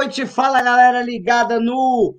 [0.00, 2.16] Noite, fala galera ligada no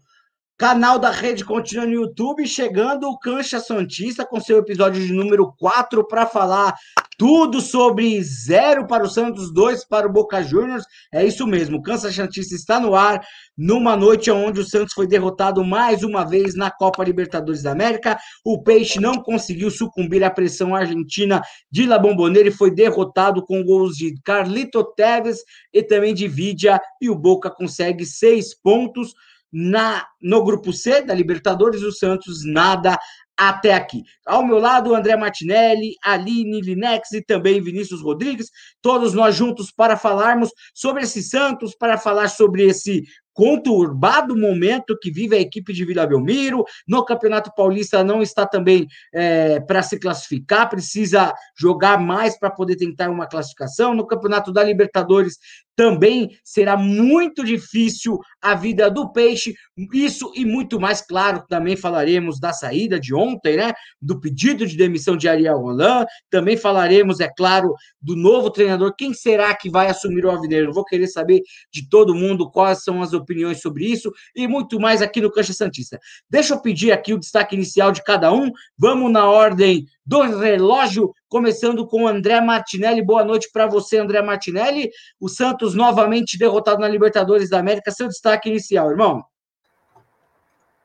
[0.62, 5.52] canal da Rede Contínua no YouTube, chegando o Cancha Santista com seu episódio de número
[5.58, 6.76] 4 para falar
[7.18, 10.84] tudo sobre zero para o Santos, dois para o Boca Juniors.
[11.12, 13.26] É isso mesmo, o Cancha Santista está no ar
[13.58, 18.20] numa noite onde o Santos foi derrotado mais uma vez na Copa Libertadores da América.
[18.46, 21.42] O Peixe não conseguiu sucumbir à pressão argentina
[21.72, 25.40] de La Bombonera e foi derrotado com gols de Carlito Teves
[25.74, 29.16] e também de Vidia e o Boca consegue seis pontos
[29.52, 32.98] na no grupo C da Libertadores, o Santos nada
[33.38, 34.04] até aqui.
[34.26, 39.98] Ao meu lado, André Martinelli, Aline Linex e também Vinícius Rodrigues, todos nós juntos para
[39.98, 45.86] falarmos sobre esse Santos, para falar sobre esse conturbado momento que vive a equipe de
[45.86, 46.64] Vila Belmiro.
[46.88, 52.76] No Campeonato Paulista não está também é, para se classificar, precisa jogar mais para poder
[52.76, 53.96] tentar uma classificação.
[53.96, 55.38] No Campeonato da Libertadores
[55.82, 59.56] também será muito difícil a vida do Peixe.
[59.92, 63.74] Isso e muito mais, claro, também falaremos da saída de ontem, né?
[64.00, 66.06] Do pedido de demissão de Ariel Roland.
[66.30, 68.94] Também falaremos, é claro, do novo treinador.
[68.96, 70.72] Quem será que vai assumir o Alvinegro?
[70.72, 71.42] Vou querer saber
[71.74, 75.52] de todo mundo quais são as opiniões sobre isso e muito mais aqui no Cancha
[75.52, 76.00] Santista.
[76.30, 78.52] Deixa eu pedir aqui o destaque inicial de cada um.
[78.78, 83.04] Vamos na ordem do relógio, começando com André Martinelli.
[83.04, 84.90] Boa noite para você, André Martinelli.
[85.20, 87.92] O Santos novamente derrotado na Libertadores da América.
[87.92, 89.24] Seu destaque inicial, irmão.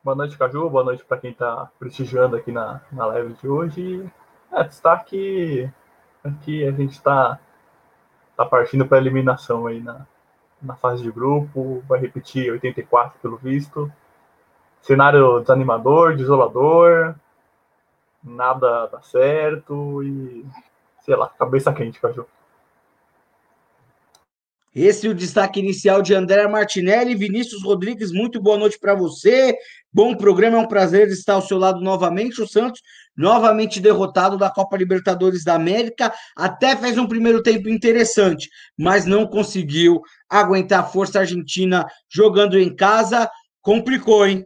[0.03, 0.69] Boa noite, Caju.
[0.69, 4.09] Boa noite para quem está prestigiando aqui na, na live de hoje.
[4.53, 5.69] É, destaque
[6.23, 7.39] aqui a gente está
[8.35, 10.05] tá partindo para eliminação aí na,
[10.61, 11.83] na fase de grupo.
[11.87, 13.91] Vai repetir 84 pelo visto.
[14.81, 17.15] Cenário desanimador, desolador
[18.23, 20.45] nada dá certo e,
[21.01, 22.25] sei lá, cabeça quente, Caju.
[24.79, 27.15] Esse é o destaque inicial de André Martinelli.
[27.15, 29.57] Vinícius Rodrigues, muito boa noite para você.
[29.91, 32.39] Bom programa, é um prazer estar ao seu lado novamente.
[32.43, 32.81] O Santos,
[33.15, 39.25] novamente derrotado da Copa Libertadores da América, até fez um primeiro tempo interessante, mas não
[39.25, 39.99] conseguiu
[40.29, 43.27] aguentar a força argentina jogando em casa.
[43.63, 44.45] Complicou, hein?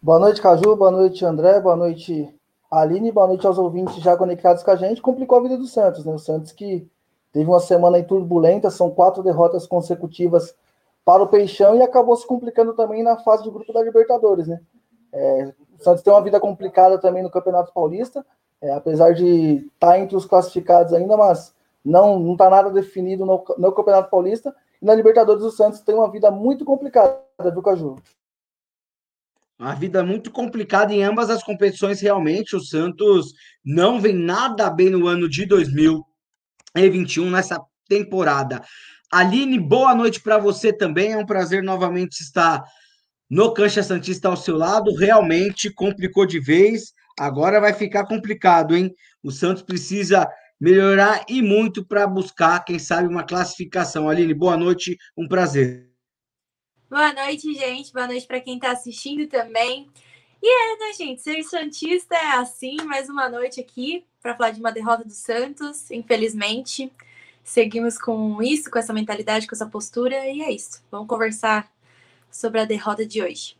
[0.00, 0.76] Boa noite, Caju.
[0.76, 1.58] Boa noite, André.
[1.58, 2.32] Boa noite,
[2.70, 3.10] Aline.
[3.10, 5.02] Boa noite aos ouvintes já conectados com a gente.
[5.02, 6.14] Complicou a vida do Santos, né?
[6.14, 6.88] O Santos que
[7.32, 10.54] teve uma semana turbulenta, são quatro derrotas consecutivas
[11.04, 14.60] para o Peixão e acabou se complicando também na fase de grupo da Libertadores, né?
[15.12, 18.24] É, o Santos tem uma vida complicada também no Campeonato Paulista,
[18.62, 21.52] é, apesar de estar tá entre os classificados ainda, mas
[21.84, 24.54] não não está nada definido no, no Campeonato Paulista.
[24.80, 27.18] E na Libertadores o Santos tem uma vida muito complicada,
[27.52, 27.96] viu, Caju?
[29.58, 32.54] Uma vida muito complicada em ambas as competições, realmente.
[32.54, 33.32] O Santos
[33.64, 38.62] não vem nada bem no ano de 2021, nessa temporada.
[39.10, 41.12] Aline, boa noite para você também.
[41.12, 42.62] É um prazer novamente estar
[43.28, 44.94] no Cancha Santista ao seu lado.
[44.94, 46.92] Realmente complicou de vez.
[47.18, 48.94] Agora vai ficar complicado, hein?
[49.24, 50.28] O Santos precisa
[50.60, 54.08] melhorar e muito para buscar, quem sabe, uma classificação.
[54.08, 55.87] Aline, boa noite, um prazer.
[56.90, 57.92] Boa noite, gente.
[57.92, 59.90] Boa noite para quem está assistindo também.
[60.42, 61.20] E é, né, gente?
[61.20, 65.90] Ser Santista é assim, mais uma noite aqui para falar de uma derrota do Santos,
[65.90, 66.90] infelizmente.
[67.44, 70.82] Seguimos com isso, com essa mentalidade, com essa postura, e é isso.
[70.90, 71.70] Vamos conversar
[72.30, 73.54] sobre a derrota de hoje.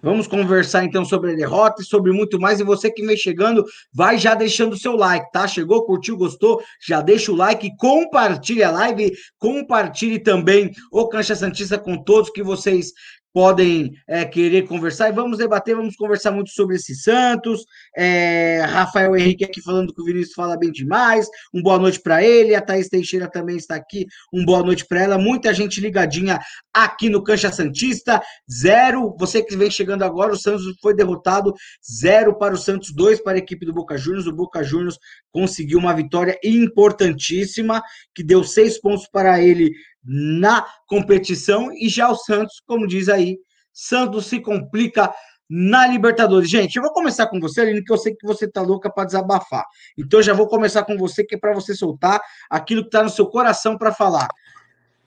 [0.00, 2.60] Vamos conversar então sobre a derrota e sobre muito mais.
[2.60, 5.46] E você que vem chegando, vai já deixando o seu like, tá?
[5.48, 6.62] Chegou, curtiu, gostou?
[6.86, 12.42] Já deixa o like, compartilhe a live, compartilhe também o Cancha Santista com todos que
[12.42, 12.92] vocês
[13.32, 17.64] podem é, querer conversar e vamos debater, vamos conversar muito sobre esse Santos.
[17.96, 21.28] É, Rafael Henrique aqui falando que o Vinícius fala bem demais.
[21.52, 22.54] Um boa noite para ele.
[22.54, 24.06] A Thaís Teixeira também está aqui.
[24.32, 25.18] Um boa noite para ela.
[25.18, 26.38] Muita gente ligadinha
[26.72, 28.20] aqui no Cancha Santista.
[28.50, 29.14] Zero.
[29.18, 31.54] Você que vem chegando agora, o Santos foi derrotado.
[31.84, 34.26] Zero para o Santos, dois para a equipe do Boca Juniors.
[34.26, 34.98] O Boca Juniors
[35.30, 37.82] conseguiu uma vitória importantíssima
[38.14, 39.70] que deu seis pontos para ele
[40.08, 43.36] na competição e já o Santos, como diz aí,
[43.72, 45.12] Santos se complica
[45.48, 46.48] na Libertadores.
[46.48, 49.04] Gente, eu vou começar com você, Aline, que eu sei que você tá louca para
[49.04, 49.64] desabafar.
[49.96, 52.20] Então já vou começar com você, que é para você soltar
[52.50, 54.28] aquilo que tá no seu coração para falar.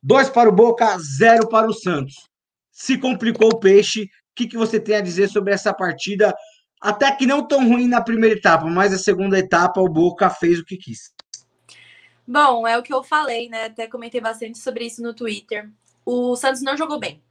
[0.01, 2.27] Dois para o Boca, zero para o Santos.
[2.71, 4.03] Se complicou o peixe.
[4.03, 6.33] O que, que você tem a dizer sobre essa partida?
[6.81, 10.59] Até que não tão ruim na primeira etapa, mas a segunda etapa o Boca fez
[10.59, 11.12] o que quis.
[12.31, 13.65] Bom, é o que eu falei, né?
[13.65, 15.69] Até comentei bastante sobre isso no Twitter.
[16.05, 17.21] O Santos não jogou bem.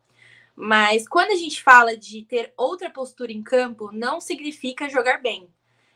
[0.55, 5.49] Mas quando a gente fala de ter outra postura em campo, não significa jogar bem.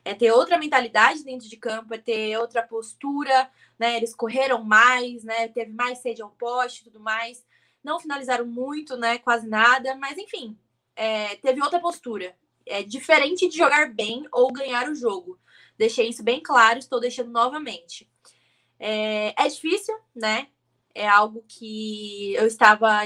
[0.05, 3.97] é ter outra mentalidade dentro de campo, é ter outra postura, né?
[3.99, 5.49] Eles correram mais, né?
[5.49, 7.45] Teve mais sede ao poste e tudo mais.
[7.85, 9.19] Não finalizaram muito, né?
[9.19, 10.59] Quase nada, mas enfim,
[10.97, 12.37] é, teve outra postura.
[12.67, 15.39] É diferente de jogar bem ou ganhar o jogo.
[15.79, 18.09] Deixei isso bem claro, estou deixando novamente.
[18.79, 20.49] É, é difícil, né?
[20.95, 23.03] É algo que eu estava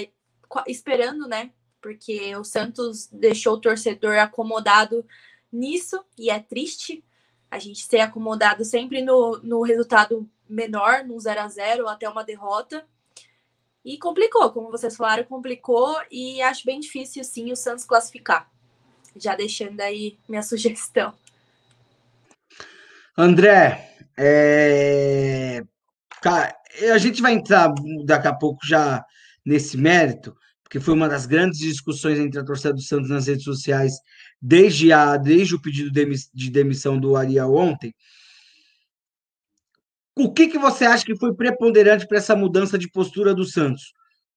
[0.67, 1.50] esperando, né?
[1.81, 5.06] Porque o Santos deixou o torcedor acomodado
[5.53, 7.05] nisso e é triste
[7.50, 12.25] a gente ser acomodado sempre no, no resultado menor, no 0 a 0 até uma
[12.25, 12.87] derrota.
[13.85, 18.50] E complicou, como vocês falaram, complicou e acho bem difícil sim o Santos classificar.
[19.17, 21.15] Já deixando aí minha sugestão.
[23.17, 25.62] André, é...
[26.20, 26.55] Cara,
[26.93, 27.73] a gente vai entrar
[28.05, 29.05] daqui a pouco já
[29.47, 33.44] nesse mérito, porque foi uma das grandes discussões entre a torcida do Santos nas redes
[33.44, 33.94] sociais
[34.43, 35.91] desde, a, desde o pedido
[36.35, 37.94] de demissão do Ariel ontem.
[40.17, 43.93] O que, que você acha que foi preponderante para essa mudança de postura do Santos?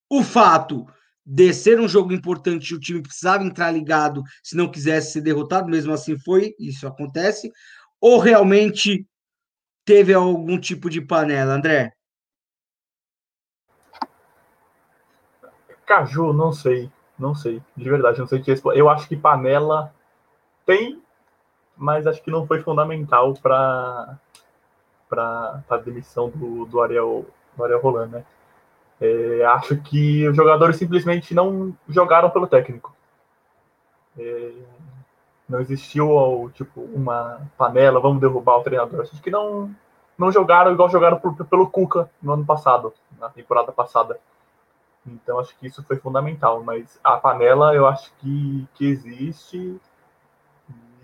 [0.08, 0.86] O fato
[1.26, 5.70] de ser um jogo importante, o time precisava entrar ligado se não quisesse ser derrotado,
[5.70, 7.52] mesmo assim foi, isso acontece,
[8.00, 9.06] ou realmente
[9.86, 11.94] teve algum tipo de panela, André?
[15.86, 16.90] Caju, não sei,
[17.20, 19.94] não sei, de verdade, não sei o que Eu acho que panela
[20.66, 21.02] tem,
[21.76, 24.18] mas acho que não foi fundamental para
[25.10, 27.26] para a demissão do, do Ariel
[27.58, 28.26] do Ariel Roland, né?
[29.02, 32.96] É, acho que os jogadores simplesmente não jogaram pelo técnico.
[34.18, 34.54] É,
[35.52, 39.02] não existiu tipo uma panela, vamos derrubar o treinador.
[39.02, 39.70] Acho que não
[40.18, 44.20] não jogaram igual jogaram por, pelo Cuca no ano passado, na temporada passada.
[45.06, 46.64] Então acho que isso foi fundamental.
[46.64, 49.80] Mas a panela eu acho que, que existe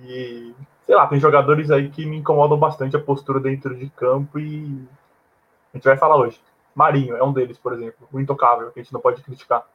[0.01, 0.53] e,
[0.85, 4.87] sei lá, tem jogadores aí que me incomodam bastante a postura dentro de campo e
[5.73, 6.39] a gente vai falar hoje.
[6.75, 9.65] Marinho é um deles, por exemplo, o intocável, que a gente não pode criticar.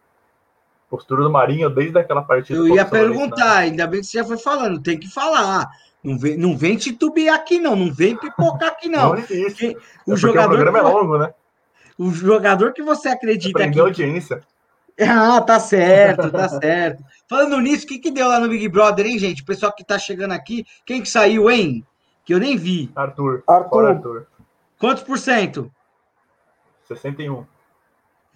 [0.93, 2.59] Postura do Marinho desde aquela partida.
[2.59, 3.63] Eu ia perguntar, né?
[3.63, 5.67] ainda bem que você já foi falando, tem que falar.
[6.05, 7.75] Não vem, não vem titubear aqui, não.
[7.75, 9.15] Não vem pipocar aqui, não.
[9.15, 9.25] não é
[10.07, 11.33] o, é jogador o programa é longo, né?
[11.97, 13.81] O jogador que você acredita aqui.
[13.81, 14.43] audiência.
[15.01, 17.03] Ah, tá certo, tá certo.
[17.27, 19.41] Falando nisso, o que, que deu lá no Big Brother, hein, gente?
[19.41, 21.87] O pessoal que tá chegando aqui, quem que saiu, hein?
[22.23, 22.93] Que eu nem vi.
[22.95, 23.43] Arthur.
[23.49, 23.87] Arthur.
[23.87, 24.27] Arthur.
[24.79, 25.73] Quantos por cento?
[26.87, 27.47] 61.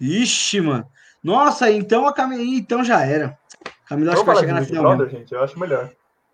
[0.01, 0.87] Ixi, mano.
[1.27, 2.41] Nossa, então a Camila.
[2.41, 3.37] Então já era.
[3.85, 4.95] Camila acho que vai chegar na final.
[4.95, 5.91] Brother, gente, eu acho melhor.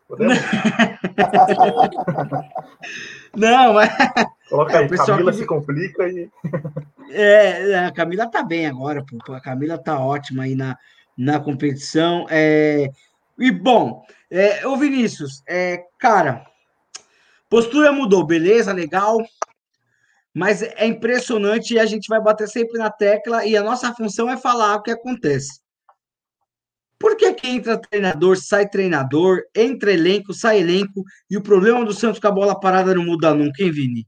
[0.07, 0.38] Podemos?
[3.36, 3.90] Não, mas.
[4.48, 5.38] Coloca aí, Camila que...
[5.40, 6.30] se complica e.
[7.10, 9.34] é, a Camila tá bem agora, pô.
[9.34, 10.78] A Camila tá ótima aí na,
[11.18, 12.28] na competição.
[12.30, 12.92] É...
[13.39, 16.46] E bom, é, ô Vinícius, é, cara,
[17.50, 19.18] postura mudou, beleza, legal.
[20.34, 24.30] Mas é impressionante e a gente vai bater sempre na tecla e a nossa função
[24.30, 25.62] é falar o que acontece.
[26.98, 31.94] Por que, que entra treinador, sai treinador, entra elenco, sai elenco, e o problema do
[31.94, 34.08] Santos com a bola parada não muda nunca, hein, Vini?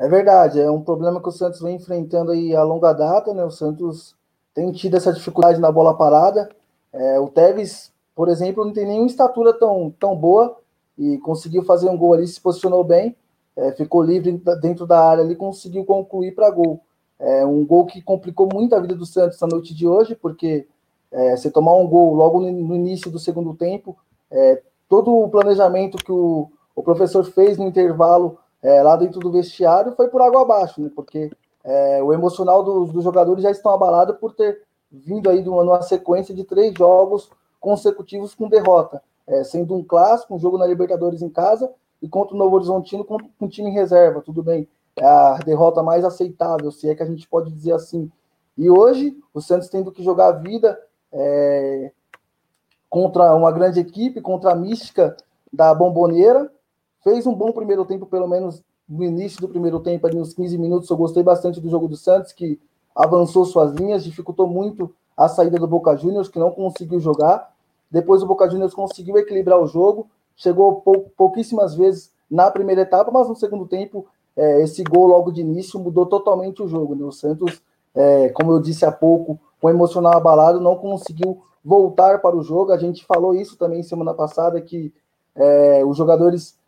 [0.00, 3.44] É verdade, é um problema que o Santos vem enfrentando aí a longa data, né?
[3.44, 4.16] O Santos
[4.52, 6.48] tem tido essa dificuldade na bola parada.
[6.92, 10.58] É, o Tevez, por exemplo, não tem nenhuma estatura tão, tão boa
[10.98, 13.16] e conseguiu fazer um gol ali, se posicionou bem,
[13.56, 16.80] é, ficou livre dentro da área ali, conseguiu concluir para gol.
[17.18, 20.66] É um gol que complicou muito a vida do Santos na noite de hoje, porque
[21.10, 23.96] é, você tomar um gol logo no, início do segundo tempo,
[24.30, 29.30] é, todo o planejamento que o, o professor fez no intervalo é, lá dentro do
[29.30, 30.90] vestiário foi por água abaixo, né?
[30.94, 31.30] Porque
[31.64, 35.62] é, o emocional dos, dos, jogadores já estão abalados por ter vindo aí de uma,
[35.62, 37.30] uma sequência de três jogos
[37.60, 41.70] consecutivos com derrota, é, sendo um clássico, um jogo na Libertadores em casa
[42.02, 45.82] e contra o Novo Horizontino com, com time em reserva, tudo bem é a derrota
[45.82, 48.10] mais aceitável, se é que a gente pode dizer assim.
[48.56, 50.78] E hoje, o Santos tendo que jogar a vida
[51.10, 51.92] é,
[52.90, 55.16] contra uma grande equipe, contra a mística
[55.52, 56.50] da bomboneira,
[57.02, 60.58] fez um bom primeiro tempo, pelo menos no início do primeiro tempo, ali nos 15
[60.58, 62.60] minutos, eu gostei bastante do jogo do Santos, que
[62.94, 67.50] avançou suas linhas, dificultou muito a saída do Boca Juniors, que não conseguiu jogar.
[67.90, 73.10] Depois o Boca Juniors conseguiu equilibrar o jogo, chegou pou, pouquíssimas vezes na primeira etapa,
[73.10, 76.94] mas no segundo tempo é, esse gol logo de início mudou totalmente o jogo.
[76.94, 77.04] Né?
[77.04, 77.62] O Santos,
[77.94, 82.72] é, como eu disse há pouco, com emocional abalado, não conseguiu voltar para o jogo.
[82.72, 84.92] A gente falou isso também semana passada, que
[85.34, 86.58] é, os jogadores,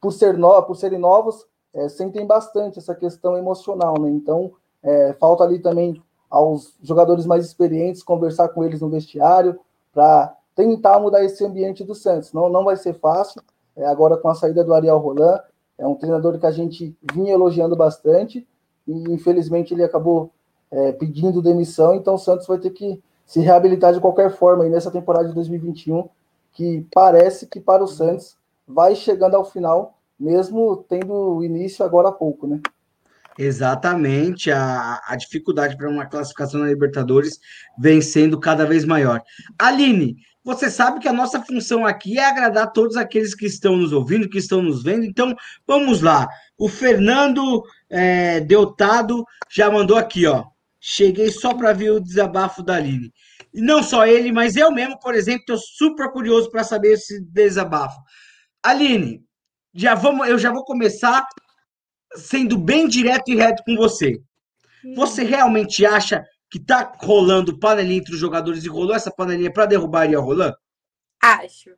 [0.00, 3.98] por, ser no, por serem novos, é, sentem bastante essa questão emocional.
[4.00, 4.10] Né?
[4.10, 9.58] Então, é, falta ali também aos jogadores mais experientes conversar com eles no vestiário
[9.92, 12.32] para tentar mudar esse ambiente do Santos.
[12.32, 13.42] Não, não vai ser fácil.
[13.76, 15.40] É, agora com a saída do Ariel Roland,
[15.78, 18.46] é um treinador que a gente vinha elogiando bastante
[18.86, 20.30] e infelizmente ele acabou
[20.70, 21.94] é, pedindo demissão.
[21.94, 25.34] Então o Santos vai ter que se reabilitar de qualquer forma aí nessa temporada de
[25.34, 26.08] 2021,
[26.52, 32.12] que parece que para o Santos vai chegando ao final, mesmo tendo início agora há
[32.12, 32.60] pouco, né?
[33.38, 37.38] Exatamente, a, a dificuldade para uma classificação na Libertadores
[37.78, 39.22] vem sendo cada vez maior.
[39.58, 43.92] Aline, você sabe que a nossa função aqui é agradar todos aqueles que estão nos
[43.92, 45.34] ouvindo, que estão nos vendo, então
[45.66, 46.28] vamos lá.
[46.58, 50.44] O Fernando é, Deutado já mandou aqui, ó.
[50.80, 53.12] Cheguei só para ver o desabafo da Aline.
[53.54, 57.20] E não só ele, mas eu mesmo, por exemplo, estou super curioso para saber esse
[57.20, 58.00] desabafo.
[58.62, 59.22] Aline,
[59.72, 61.24] já vamos, eu já vou começar
[62.16, 64.20] sendo bem direto e reto com você.
[64.96, 69.66] Você realmente acha que tá rolando panelinha entre os jogadores e rolou essa panelinha para
[69.66, 70.54] derrubar a Roland?
[71.20, 71.70] Acho.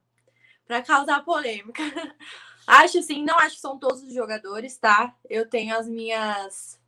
[0.67, 1.83] Para causar polêmica.
[2.67, 5.15] acho sim, não acho que são todos os jogadores, tá?
[5.29, 6.81] Eu tenho as minhas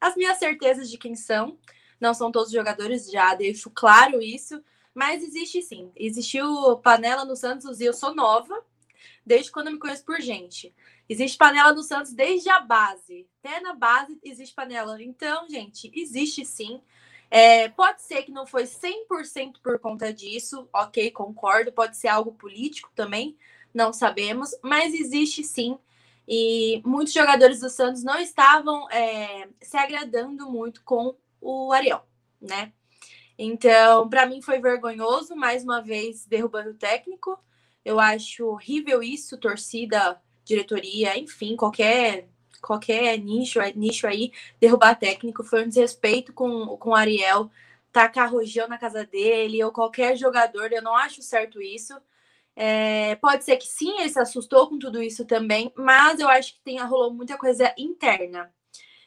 [0.00, 1.58] as minhas certezas de quem são.
[2.00, 4.62] Não são todos os jogadores, já deixo claro isso.
[4.94, 5.92] Mas existe sim.
[5.94, 8.64] Existiu panela no Santos e eu sou nova,
[9.24, 10.74] desde quando eu me conheço por gente.
[11.10, 13.28] Existe panela no Santos desde a base.
[13.42, 15.02] Até na base existe panela.
[15.02, 16.80] Então, gente, existe sim.
[17.28, 21.72] É, pode ser que não foi 100% por conta disso, ok, concordo.
[21.72, 23.36] Pode ser algo político também,
[23.74, 25.76] não sabemos, mas existe sim.
[26.28, 32.06] E muitos jogadores do Santos não estavam é, se agradando muito com o Ariel,
[32.40, 32.72] né?
[33.36, 37.36] Então, para mim foi vergonhoso, mais uma vez derrubando o técnico.
[37.84, 42.28] Eu acho horrível isso, torcida diretoria, enfim, qualquer
[42.60, 47.50] qualquer nicho, nicho aí, derrubar técnico foi um desrespeito com, com Ariel,
[47.90, 51.94] tacar rojão na casa dele, ou qualquer jogador, eu não acho certo isso.
[52.54, 56.54] É, pode ser que sim, ele se assustou com tudo isso também, mas eu acho
[56.54, 58.52] que tem, rolou muita coisa interna.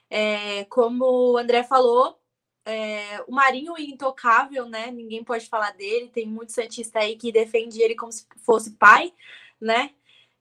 [0.09, 2.19] É, como o André falou,
[2.65, 4.89] é, o Marinho é intocável, né?
[4.91, 6.09] Ninguém pode falar dele.
[6.09, 9.13] Tem muito Santista aí que defende ele como se fosse pai,
[9.59, 9.91] né?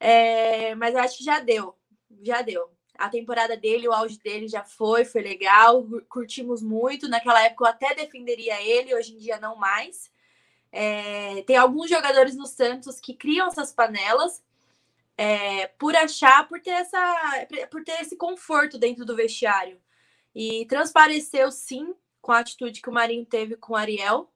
[0.05, 1.77] É, mas eu acho que já deu,
[2.25, 2.69] já deu.
[2.99, 7.09] A temporada dele, o auge dele já foi, foi legal, curtimos muito.
[7.09, 10.11] Naquela época eu até defenderia ele, hoje em dia não mais.
[10.73, 14.43] É, tem alguns jogadores no Santos que criam essas panelas
[15.17, 19.81] é, por achar, por ter, essa, por ter esse conforto dentro do vestiário.
[20.35, 24.29] E transpareceu sim com a atitude que o Marinho teve com o Ariel.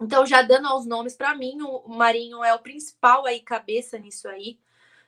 [0.00, 4.26] Então, já dando aos nomes, para mim, o Marinho é o principal aí, cabeça nisso
[4.26, 4.58] aí.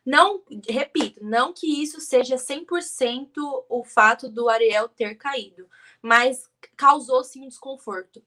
[0.08, 3.28] Não, repito, não que isso seja 100%
[3.68, 5.68] o fato do Ariel ter caído,
[6.00, 8.24] mas causou sim um desconforto.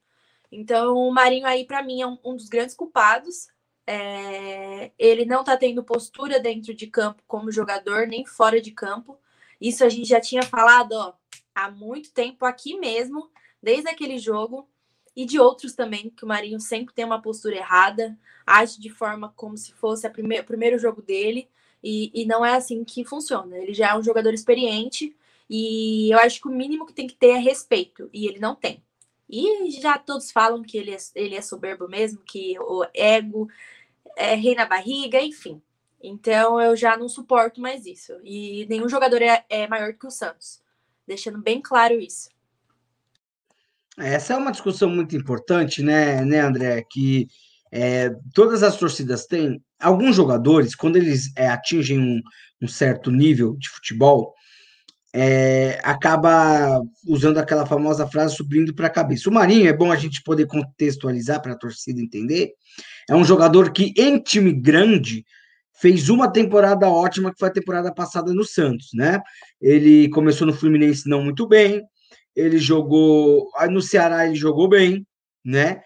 [0.51, 3.47] Então, o Marinho aí, para mim, é um, um, dos grandes culpados.
[3.87, 4.91] É...
[4.99, 9.17] ele não tá tendo postura dentro de campo como jogador, nem fora de campo.
[9.59, 11.13] Isso a gente já tinha falado ó,
[11.55, 14.69] há muito tempo aqui mesmo, desde aquele jogo,
[15.15, 19.33] e de outros também, que o Marinho sempre tem uma postura errada, age de forma
[19.35, 21.49] como se fosse o primeiro jogo dele.
[21.83, 23.57] E, e não é assim que funciona.
[23.57, 25.15] Ele já é um jogador experiente
[25.49, 28.09] e eu acho que o mínimo que tem que ter é respeito.
[28.13, 28.83] E ele não tem.
[29.29, 33.49] E já todos falam que ele é, ele é soberbo mesmo, que o ego
[34.17, 35.61] é rei na barriga, enfim.
[36.03, 38.13] Então eu já não suporto mais isso.
[38.23, 40.61] E nenhum jogador é, é maior que o Santos.
[41.07, 42.29] Deixando bem claro isso.
[43.97, 46.85] Essa é uma discussão muito importante, né, né André?
[46.89, 47.27] Que
[47.71, 49.63] é, todas as torcidas têm.
[49.79, 52.21] Alguns jogadores, quando eles é, atingem um,
[52.61, 54.33] um, certo nível de futebol,
[55.13, 59.29] é, acaba usando aquela famosa frase subindo para a cabeça.
[59.29, 62.51] O Marinho, é bom a gente poder contextualizar para a torcida entender,
[63.09, 65.25] é um jogador que, em time grande,
[65.73, 69.19] fez uma temporada ótima, que foi a temporada passada no Santos, né?
[69.59, 71.81] Ele começou no Fluminense não muito bem,
[72.35, 73.49] ele jogou.
[73.69, 75.05] No Ceará ele jogou bem,
[75.43, 75.81] né?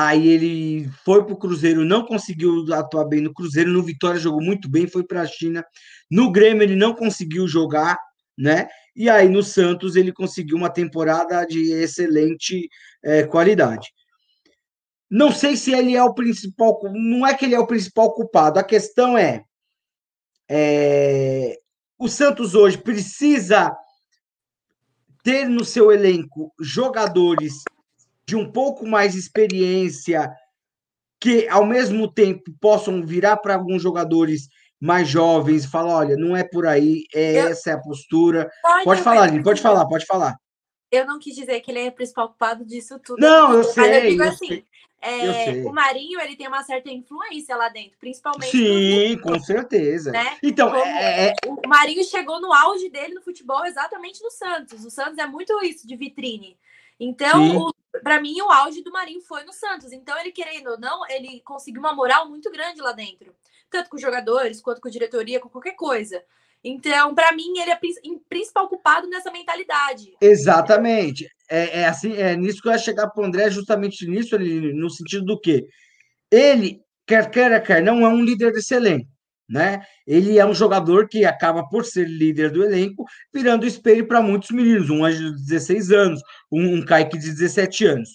[0.00, 3.72] Aí ele foi para o Cruzeiro, não conseguiu atuar bem no Cruzeiro.
[3.72, 5.66] No Vitória jogou muito bem, foi para a China.
[6.08, 7.98] No Grêmio ele não conseguiu jogar,
[8.38, 8.68] né?
[8.94, 12.68] E aí no Santos ele conseguiu uma temporada de excelente
[13.02, 13.88] é, qualidade.
[15.10, 18.60] Não sei se ele é o principal, não é que ele é o principal culpado.
[18.60, 19.42] A questão é,
[20.48, 21.58] é
[21.98, 23.76] o Santos hoje precisa
[25.24, 27.64] ter no seu elenco jogadores
[28.28, 30.30] de um pouco mais experiência,
[31.18, 36.36] que ao mesmo tempo possam virar para alguns jogadores mais jovens e falar: olha, não
[36.36, 37.48] é por aí, é eu...
[37.48, 38.50] essa é a postura.
[38.60, 40.36] Pode, pode falar, Lili, pode falar, pode falar.
[40.92, 43.18] Eu não quis dizer que ele é o principal culpado disso tudo.
[43.18, 43.96] Não, eu sei.
[43.96, 44.64] Eu digo assim, sei.
[45.00, 48.50] é, o Marinho ele tem uma certa influência lá dentro, principalmente.
[48.50, 50.12] Sim, com certeza.
[50.12, 50.36] Né?
[50.42, 51.34] Então, é, é...
[51.46, 54.84] o Marinho chegou no auge dele no futebol exatamente no Santos.
[54.84, 56.58] O Santos é muito isso de vitrine.
[56.98, 57.70] Então,
[58.02, 59.92] para mim, o auge do Marinho foi no Santos.
[59.92, 63.34] Então, ele querendo ou não, ele conseguiu uma moral muito grande lá dentro,
[63.70, 66.22] tanto com os jogadores quanto com a diretoria, com qualquer coisa.
[66.62, 70.12] Então, para mim, ele é o principal culpado nessa mentalidade.
[70.20, 71.28] Exatamente.
[71.48, 74.72] É, é assim, é nisso que eu ia chegar para o André, justamente nisso, ele,
[74.72, 75.66] no sentido do quê?
[76.30, 79.08] Ele, quer queira, quer não, é um líder desse elenco.
[79.48, 79.80] Né?
[80.06, 84.50] Ele é um jogador que acaba por ser líder do elenco, virando espelho para muitos
[84.50, 86.20] meninos, um anjo de 16 anos,
[86.52, 88.10] um, um Kaique de 17 anos.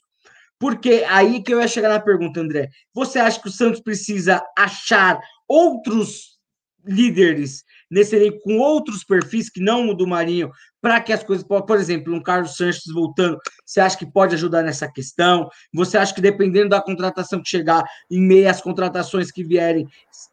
[0.59, 2.69] Porque aí que eu ia chegar na pergunta, André.
[2.93, 6.37] Você acha que o Santos precisa achar outros
[6.85, 7.63] líderes
[7.93, 11.77] nesse elenco com outros perfis que não o do Marinho, para que as coisas, por
[11.77, 15.47] exemplo, um Carlos Sanches voltando, você acha que pode ajudar nessa questão?
[15.73, 19.88] Você acha que dependendo da contratação que chegar, em meio às contratações que vierem,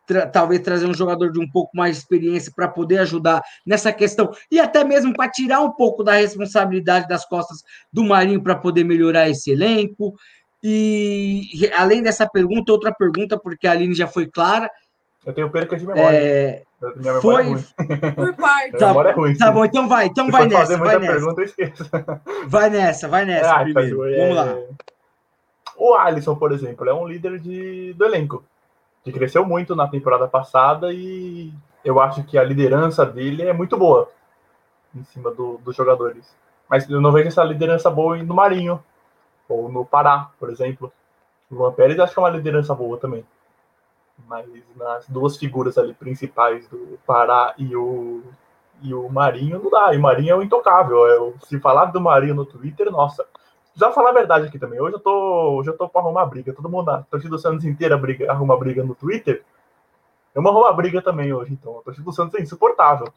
[0.07, 3.93] tra talvez trazer um jogador de um pouco mais de experiência para poder ajudar nessa
[3.93, 7.59] questão e até mesmo para tirar um pouco da responsabilidade das costas
[7.93, 10.15] do Marinho para poder melhorar esse elenco?
[10.63, 14.71] E além dessa pergunta, outra pergunta, porque a Aline já foi clara,
[15.25, 16.17] eu tenho perca de memória.
[16.17, 16.63] É...
[16.97, 17.43] Minha memória foi...
[17.43, 18.15] é ruim.
[18.15, 18.71] Por parte.
[18.79, 19.37] Tá, memória é ruim.
[19.37, 20.79] Tá bom, então vai, então Se vai nessa.
[20.79, 21.13] vai nessa.
[21.13, 21.43] Pergunta,
[22.49, 23.99] vai nessa, vai nessa ah, primeiro.
[23.99, 24.57] Tá, Vamos lá.
[25.77, 28.45] O Alisson, por exemplo, é um líder de, do elenco,
[29.03, 31.53] que cresceu muito na temporada passada e
[31.85, 34.11] eu acho que a liderança dele é muito boa
[34.95, 36.35] em cima do, dos jogadores.
[36.69, 38.83] Mas eu não vejo essa liderança boa no Marinho,
[39.49, 40.93] ou no Pará, por exemplo.
[41.51, 43.25] O Luan Pérez acho que é uma liderança boa também
[44.27, 44.47] mas
[44.77, 48.23] nas duas figuras ali principais do Pará e o,
[48.83, 49.93] e o Marinho não dá.
[49.95, 51.07] E o Marinho é o intocável.
[51.07, 53.27] Eu, se falar do Marinho no Twitter, nossa.
[53.75, 54.81] Já falar a verdade aqui também.
[54.81, 56.53] Hoje eu tô, hoje eu tô pra arrumar briga.
[56.53, 59.45] Todo mundo, a torcida do Santos inteira briga, arruma briga no Twitter.
[60.35, 61.79] Eu vou arrumar briga também hoje, então.
[61.79, 63.13] A torcida do Santos é insuportável.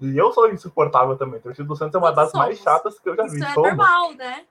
[0.00, 1.38] E eu sou insuportável também.
[1.38, 2.46] A torcida do Santos é uma das somos.
[2.46, 3.36] mais chatas que eu já vi.
[3.36, 4.44] Isso é normal, né?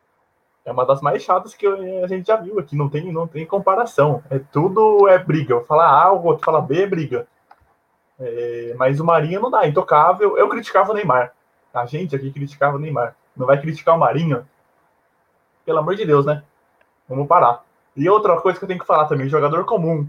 [0.65, 3.45] É uma das mais chatas que a gente já viu aqui, não tem, não tem
[3.45, 4.23] comparação.
[4.32, 5.54] É tudo é briga.
[5.54, 7.28] Eu falar A, o outro fala B, é briga.
[8.19, 10.36] É, mas o Marinho não dá, intocável.
[10.36, 11.34] Eu criticava o Neymar.
[11.71, 13.15] A gente aqui criticava o Neymar.
[13.38, 14.43] Não vai criticar o Marinho?
[15.63, 16.43] Pelo amor de Deus, né?
[17.08, 17.63] Vamos parar.
[17.95, 20.08] E outra coisa que eu tenho que falar também, jogador comum.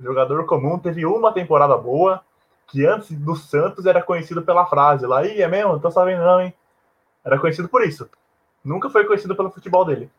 [0.00, 2.22] Jogador comum teve uma temporada boa,
[2.66, 5.72] que antes do Santos era conhecido pela frase lá, Ih, é mesmo?
[5.72, 6.52] Não tô sabendo não, hein?
[7.24, 8.08] Era conhecido por isso
[8.64, 10.10] nunca foi conhecido pelo futebol dele.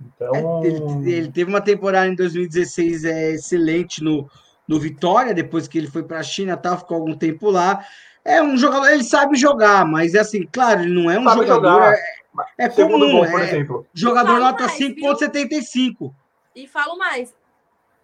[0.00, 0.62] Então...
[0.62, 4.30] É, ele, ele, teve uma temporada em 2016 é, excelente no,
[4.66, 7.84] no Vitória, depois que ele foi para a China, tá, ficou algum tempo lá.
[8.24, 11.46] É um jogador, ele sabe jogar, mas é assim, claro, ele não é um sabe
[11.46, 11.72] jogador.
[11.72, 11.94] Jogar.
[12.58, 13.86] É, é comum, gol, por é, exemplo.
[13.92, 16.14] Jogador nota 5,75.
[16.54, 17.34] E falo mais,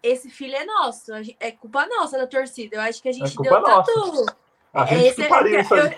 [0.03, 2.77] esse filho é nosso, é culpa nossa da torcida.
[2.77, 3.93] Eu acho que a gente é deu nossa.
[3.93, 4.37] tanto.
[4.73, 5.27] A gente esse, é,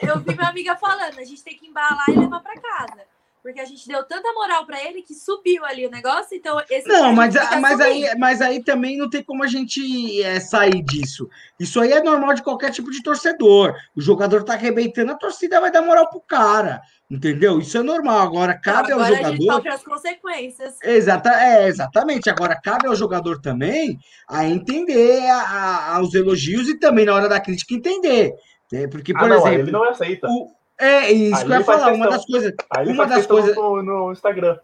[0.03, 3.11] eu, eu vi minha amiga falando, a gente tem que embalar e levar para casa
[3.43, 6.87] porque a gente deu tanta moral para ele que subiu ali o negócio, então esse
[6.87, 11.29] Não, mas, mas, aí, mas aí também não tem como a gente é, sair disso.
[11.59, 13.75] Isso aí é normal de qualquer tipo de torcedor.
[13.97, 16.83] O jogador tá arrebentando, a torcida vai dar moral pro cara.
[17.11, 17.59] Entendeu?
[17.59, 18.21] Isso é normal.
[18.21, 19.27] Agora cabe Agora ao jogador.
[19.27, 20.79] A gente sofre as consequências.
[20.81, 22.31] Exata, é, exatamente.
[22.31, 27.29] Agora cabe ao jogador também a entender a, a, os elogios e também na hora
[27.29, 28.33] da crítica entender.
[28.73, 29.61] É, porque, por ah, não, exemplo.
[29.61, 30.29] Ele não aceita.
[30.29, 31.93] O, é isso aí que eu ia falar.
[31.93, 32.55] Uma das coisas.
[32.87, 34.59] uma das coisas no, no Instagram.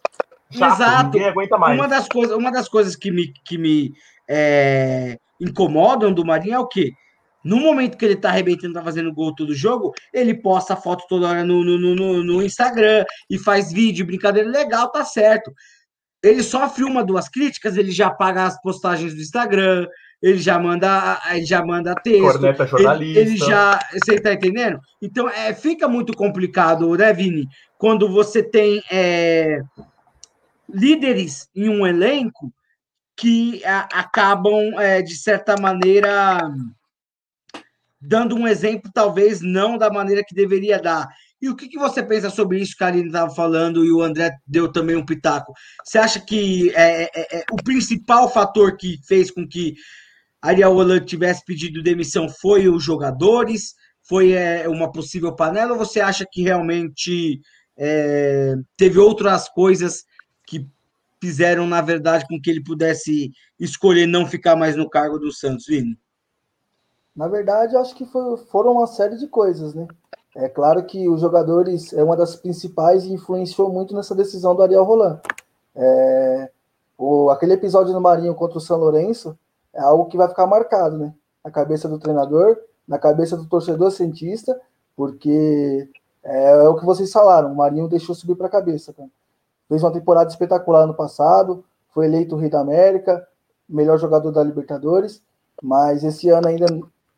[0.51, 1.19] Chato, Exato.
[1.25, 1.79] aguenta mais.
[1.79, 3.93] Uma das coisas, uma das coisas que me, que me
[4.29, 6.93] é, incomodam do Marinho é o quê?
[7.45, 11.29] No momento que ele tá arrebentando, tá fazendo gol todo jogo, ele posta foto toda
[11.29, 15.53] hora no, no, no, no Instagram e faz vídeo, brincadeira legal, tá certo.
[16.23, 19.87] Ele sofre uma, duas críticas, ele já paga as postagens do Instagram,
[20.23, 22.23] ele já manda, ele já manda texto.
[22.23, 23.21] Corneta jornalista.
[23.21, 23.79] Ele, ele já.
[23.93, 24.81] Você está entendendo?
[25.01, 27.47] Então, é, fica muito complicado, né, Vini?
[27.79, 29.61] Quando você tem é,
[30.69, 32.53] líderes em um elenco
[33.17, 36.41] que a, acabam, é, de certa maneira,
[38.01, 41.09] dando um exemplo, talvez não da maneira que deveria dar.
[41.41, 44.03] E o que, que você pensa sobre isso que a Aline estava falando e o
[44.03, 45.53] André deu também um pitaco?
[45.85, 49.75] Você acha que é, é, é, o principal fator que fez com que
[50.41, 53.75] Ariel Holan tivesse pedido demissão foi os jogadores?
[54.03, 55.73] Foi é, uma possível panela?
[55.73, 57.41] Ou você acha que realmente
[57.77, 60.05] é, teve outras coisas
[60.47, 60.67] que
[61.21, 65.67] fizeram, na verdade, com que ele pudesse escolher não ficar mais no cargo do Santos,
[65.67, 65.99] Vini?
[67.15, 69.87] Na verdade, eu acho que foi, foram uma série de coisas, né?
[70.37, 74.63] É claro que os jogadores é uma das principais e influenciou muito nessa decisão do
[74.63, 75.19] Ariel Roland.
[75.75, 76.51] É,
[76.99, 79.37] o, aquele episódio no Marinho contra o São Lourenço
[79.77, 81.15] é algo que vai ficar marcado, né?
[81.45, 82.57] Na cabeça do treinador,
[82.89, 84.59] na cabeça do torcedor cientista,
[84.97, 85.89] porque
[86.25, 89.09] é, é o que vocês falaram, o Marinho deixou subir para a cabeça, cara.
[89.69, 93.27] Fez uma temporada espetacular no passado, foi eleito o Rei da América,
[93.69, 95.23] melhor jogador da Libertadores,
[95.63, 96.67] mas esse ano ainda,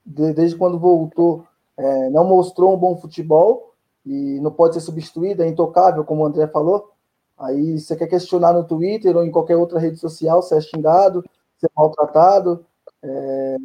[0.05, 1.45] desde quando voltou,
[1.77, 6.27] é, não mostrou um bom futebol e não pode ser substituído, é intocável, como o
[6.27, 6.91] André falou.
[7.39, 11.25] Aí você quer questionar no Twitter ou em qualquer outra rede social, se é xingado,
[11.59, 12.65] se é maltratado.
[13.03, 13.57] É...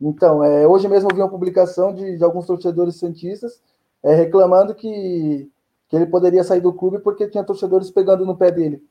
[0.00, 3.60] Então, é, hoje mesmo eu vi uma publicação de, de alguns torcedores santistas
[4.02, 5.50] é, reclamando que,
[5.88, 8.82] que ele poderia sair do clube porque tinha torcedores pegando no pé dele.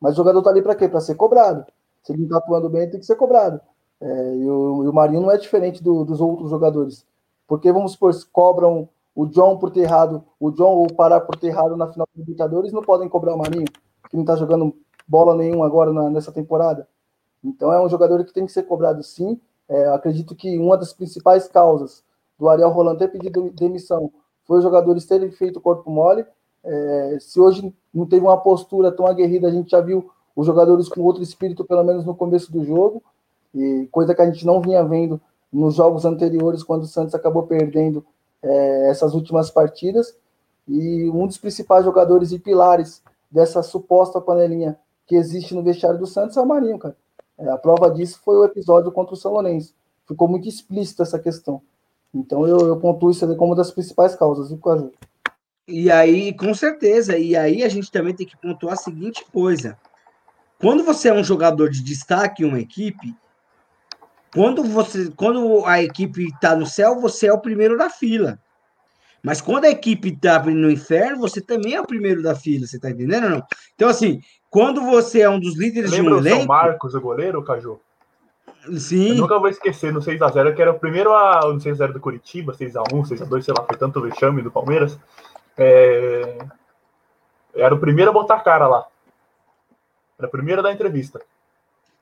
[0.00, 0.88] Mas o jogador tá ali para quê?
[0.88, 1.64] Para ser cobrado.
[2.02, 3.60] Se ele não tá atuando bem, tem que ser cobrado.
[4.00, 7.06] É, e, o, e, o, Marinho não é diferente do, dos outros jogadores.
[7.48, 11.36] Porque, vamos supor, cobram o John por ter errado, o John ou o Pará por
[11.36, 13.66] ter errado na final do Libertadores, não podem cobrar o Marinho,
[14.10, 16.88] que não tá jogando bola nenhuma agora na, nessa temporada.
[17.44, 19.38] Então é um jogador que tem que ser cobrado sim.
[19.68, 22.02] É, acredito que uma das principais causas
[22.38, 24.10] do Ariel Roland ter pedido demissão
[24.44, 26.24] foi os jogadores terem feito corpo mole.
[26.62, 30.88] É, se hoje não teve uma postura tão aguerrida, a gente já viu os jogadores
[30.88, 33.02] com outro espírito, pelo menos no começo do jogo,
[33.54, 35.20] e coisa que a gente não vinha vendo
[35.52, 38.04] nos jogos anteriores, quando o Santos acabou perdendo
[38.42, 40.16] é, essas últimas partidas.
[40.66, 44.76] E um dos principais jogadores e pilares dessa suposta panelinha
[45.06, 46.96] que existe no vestiário do Santos é o Marinho, cara.
[47.38, 49.74] É, a prova disso foi o episódio contra o São Lourenço.
[50.06, 51.62] Ficou muito explícita essa questão.
[52.14, 54.92] Então eu, eu pontuo isso como uma das principais causas, viu, Caju?
[55.66, 59.78] E aí, com certeza, e aí a gente também tem que pontuar a seguinte coisa.
[60.58, 63.16] Quando você é um jogador de destaque em uma equipe,
[64.32, 68.38] quando você, quando a equipe está no céu, você é o primeiro da fila.
[69.22, 72.76] Mas quando a equipe está no inferno, você também é o primeiro da fila, você
[72.76, 73.46] está entendendo ou não?
[73.74, 74.20] Então, assim,
[74.54, 76.36] quando você é um dos líderes Lembra de um elenco...
[76.36, 77.80] o São Marcos, o goleiro, Caju?
[78.78, 79.08] Sim.
[79.08, 82.52] Eu nunca vou esquecer no 6x0, que era o primeiro a, no 6x0 do Curitiba,
[82.52, 84.96] 6x1, 6x2, sei lá, foi tanto vexame do Palmeiras.
[85.58, 86.38] É...
[87.52, 88.86] Era o primeiro a botar a cara lá.
[90.16, 91.20] Era o primeiro da entrevista.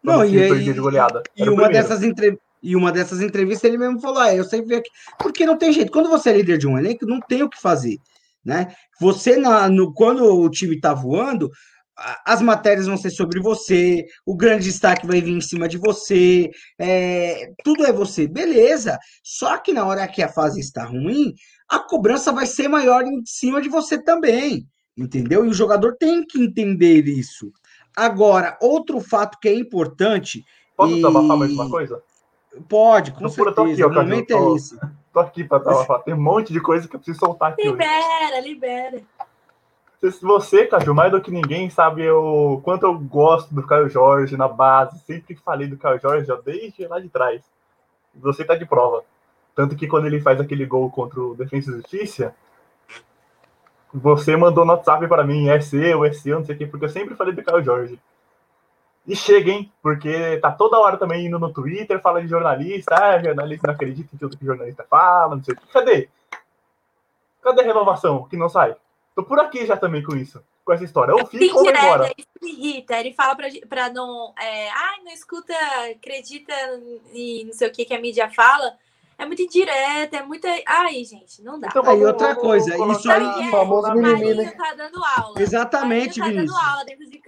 [0.03, 1.23] Não, e, e, de goleada.
[1.35, 2.47] e uma dessas entrevistas.
[2.63, 4.91] E uma dessas entrevistas ele mesmo falou: ah, eu sempre aqui.
[5.19, 5.91] Porque não tem jeito.
[5.91, 7.99] Quando você é líder de um elenco, não tem o que fazer.
[8.45, 8.75] Né?
[9.01, 11.51] Você, na, no, quando o time tá voando,
[12.25, 16.51] as matérias vão ser sobre você, o grande destaque vai vir em cima de você,
[16.79, 18.99] é, tudo é você, beleza.
[19.23, 21.35] Só que na hora que a fase está ruim,
[21.69, 25.45] a cobrança vai ser maior em cima de você também, entendeu?
[25.45, 27.53] E o jogador tem que entender isso.
[27.97, 30.45] Agora, outro fato que é importante.
[30.77, 30.97] Posso e...
[30.97, 32.03] desabafar mais uma coisa?
[32.69, 33.55] Pode, com então, certeza.
[33.55, 34.79] Tô aqui, ó, o momento é esse.
[35.13, 36.03] Tô aqui para desabafar.
[36.03, 37.63] Tem um monte de coisa que eu preciso soltar aqui.
[37.63, 38.49] Libera, hoje.
[38.49, 39.03] libera.
[40.03, 44.49] Você, Caju, mais do que ninguém, sabe o quanto eu gosto do Caio Jorge na
[44.49, 44.99] base.
[45.07, 47.41] Sempre falei do Caio Jorge, já desde lá de trás.
[48.17, 49.05] Você tá de prova.
[49.55, 52.35] Tanto que quando ele faz aquele gol contra o Defensa e Justiça,
[53.95, 56.87] você mandou no WhatsApp para mim, é seu, é seu, não sei o quê, porque
[56.87, 58.01] eu sempre falei do Caio Jorge.
[59.07, 59.71] E chega, hein?
[59.81, 64.09] Porque tá toda hora também indo no Twitter, fala de jornalista, ah, jornalista não acredita
[64.13, 65.67] em tudo que jornalista fala, não sei o quê.
[65.73, 66.09] Cadê?
[67.41, 68.75] Cadê a renovação que não sai?
[69.15, 71.15] Tô por aqui já também com isso, com essa história.
[71.15, 72.13] Ou fica ou vai embora.
[72.17, 72.99] Isso me irrita.
[72.99, 74.33] Ele fala pra, pra não.
[74.39, 75.55] É, Ai, não escuta,
[75.91, 76.55] acredita
[77.13, 78.77] e não sei o que que a mídia fala.
[79.19, 80.49] É muito indireta, é muita.
[80.67, 81.69] Ai, gente, não dá.
[81.69, 83.47] Então, aí outra coisa, isso aí.
[83.47, 84.51] É, famoso mimimi, né?
[84.51, 85.41] tá dando aula.
[85.41, 86.51] Exatamente, tá Vinícius.
[86.51, 87.23] dando aula dentro, de,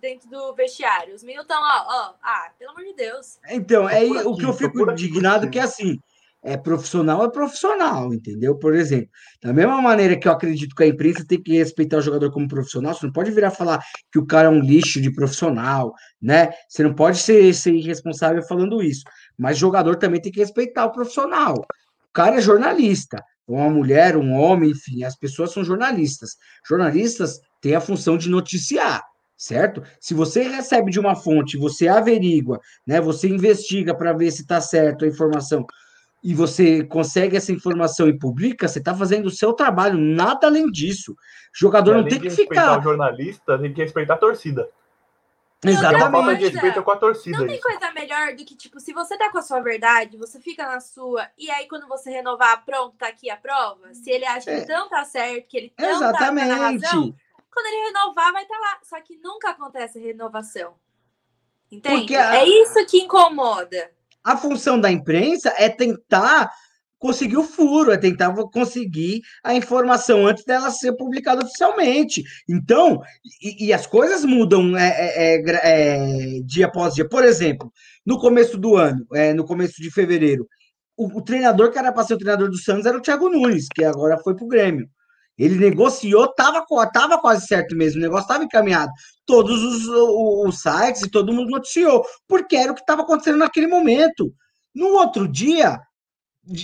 [0.00, 1.14] dentro do vestiário.
[1.14, 3.38] Os meninos estão, ó, ó, ah, pelo amor de Deus.
[3.48, 5.98] Então, é aqui, o que eu fico indignado que é assim
[6.42, 8.56] é profissional, é profissional, entendeu?
[8.56, 9.10] Por exemplo,
[9.42, 12.48] da mesma maneira que eu acredito que a imprensa tem que respeitar o jogador como
[12.48, 16.50] profissional, você não pode virar falar que o cara é um lixo de profissional, né?
[16.68, 19.02] Você não pode ser, ser irresponsável falando isso.
[19.36, 21.54] Mas jogador também tem que respeitar o profissional.
[21.54, 26.36] O cara é jornalista, uma mulher, um homem, enfim, as pessoas são jornalistas.
[26.66, 29.02] Jornalistas têm a função de noticiar
[29.40, 29.82] certo?
[29.98, 33.00] Se você recebe de uma fonte, você averigua, né?
[33.00, 35.64] Você investiga para ver se está certo a informação
[36.22, 40.70] e você consegue essa informação e publica, você está fazendo o seu trabalho, nada além
[40.70, 41.12] disso.
[41.12, 41.16] O
[41.54, 42.78] jogador não tem que ficar.
[42.78, 44.68] O jornalista tem que respeitar a torcida.
[45.62, 46.38] Exatamente.
[46.38, 47.38] de respeito com a torcida.
[47.38, 47.66] Não tem isso.
[47.66, 50.80] coisa melhor do que, tipo, se você tá com a sua verdade, você fica na
[50.80, 53.92] sua, e aí quando você renovar, pronto, tá aqui a prova.
[53.92, 54.60] Se ele acha é.
[54.60, 56.48] que não tá certo, que ele não Exatamente.
[56.48, 57.14] tá na razão,
[57.52, 58.78] quando ele renovar, vai estar tá lá.
[58.82, 60.74] Só que nunca acontece a renovação.
[61.70, 62.16] Entende?
[62.16, 62.36] A...
[62.36, 63.90] É isso que incomoda
[64.24, 66.50] a função da imprensa é tentar
[67.00, 72.22] conseguir o furo, é tentar conseguir a informação antes dela ser publicada oficialmente.
[72.48, 73.00] Então,
[73.42, 77.08] e, e as coisas mudam é, é, é, é dia após dia.
[77.08, 77.72] Por exemplo,
[78.04, 80.46] no começo do ano, é, no começo de fevereiro,
[80.94, 83.66] o, o treinador que era para ser o treinador do Santos era o Thiago Nunes,
[83.74, 84.86] que agora foi para o Grêmio.
[85.40, 88.92] Ele negociou, estava tava quase certo mesmo, o negócio estava encaminhado.
[89.24, 93.66] Todos os, os, sites e todo mundo noticiou, porque era o que estava acontecendo naquele
[93.66, 94.34] momento.
[94.74, 95.80] No outro dia,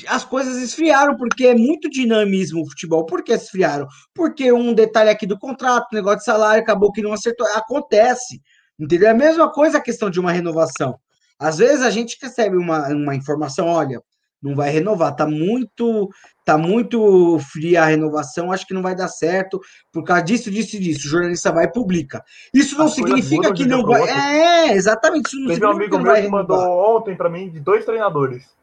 [0.07, 3.07] as coisas esfriaram, porque é muito dinamismo o futebol.
[3.07, 3.87] Por que esfriaram?
[4.15, 7.47] Porque um detalhe aqui do contrato, negócio de salário, acabou que não acertou.
[7.55, 8.43] Acontece.
[8.79, 9.09] Entendeu?
[9.09, 10.99] É a mesma coisa a questão de uma renovação.
[11.39, 14.03] Às vezes a gente recebe uma, uma informação, olha,
[14.47, 16.09] não vai renovar, tá muito,
[16.45, 19.61] tá muito fria a renovação, acho que não vai dar certo,
[19.93, 21.07] por causa disso, disso e disso.
[21.07, 22.25] O jornalista vai e publica.
[22.55, 24.03] Isso não As significa que não vai.
[24.09, 25.27] É, exatamente.
[25.27, 28.55] Isso não Teve um amigo meu que mandou ontem para mim de dois treinadores.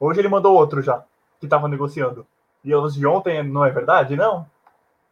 [0.00, 1.04] Hoje ele mandou outro já,
[1.40, 2.26] que tava negociando.
[2.64, 4.44] E os de ontem não é verdade, não?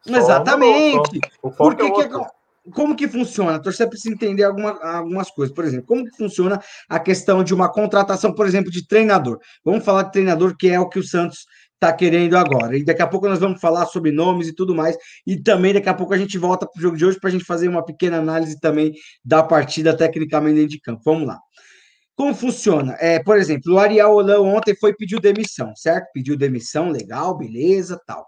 [0.01, 0.97] Só exatamente.
[0.97, 1.51] Mandou, só.
[1.51, 2.27] Por que, é que é
[2.73, 3.57] como que funciona?
[3.57, 5.55] A torcida precisa entender alguma, algumas coisas.
[5.55, 9.39] Por exemplo, como que funciona a questão de uma contratação, por exemplo, de treinador?
[9.65, 12.77] Vamos falar de treinador, que é o que o Santos está querendo agora.
[12.77, 14.97] E daqui a pouco nós vamos falar sobre nomes e tudo mais.
[15.27, 17.33] E também daqui a pouco a gente volta para o jogo de hoje para a
[17.33, 21.03] gente fazer uma pequena análise também da partida tecnicamente dentro de campo.
[21.05, 21.39] Vamos lá.
[22.17, 22.97] Como funciona?
[22.99, 26.09] É, por exemplo, o Ariel Holan ontem foi pedir demissão, certo?
[26.15, 28.27] Pediu demissão, legal, beleza, tal.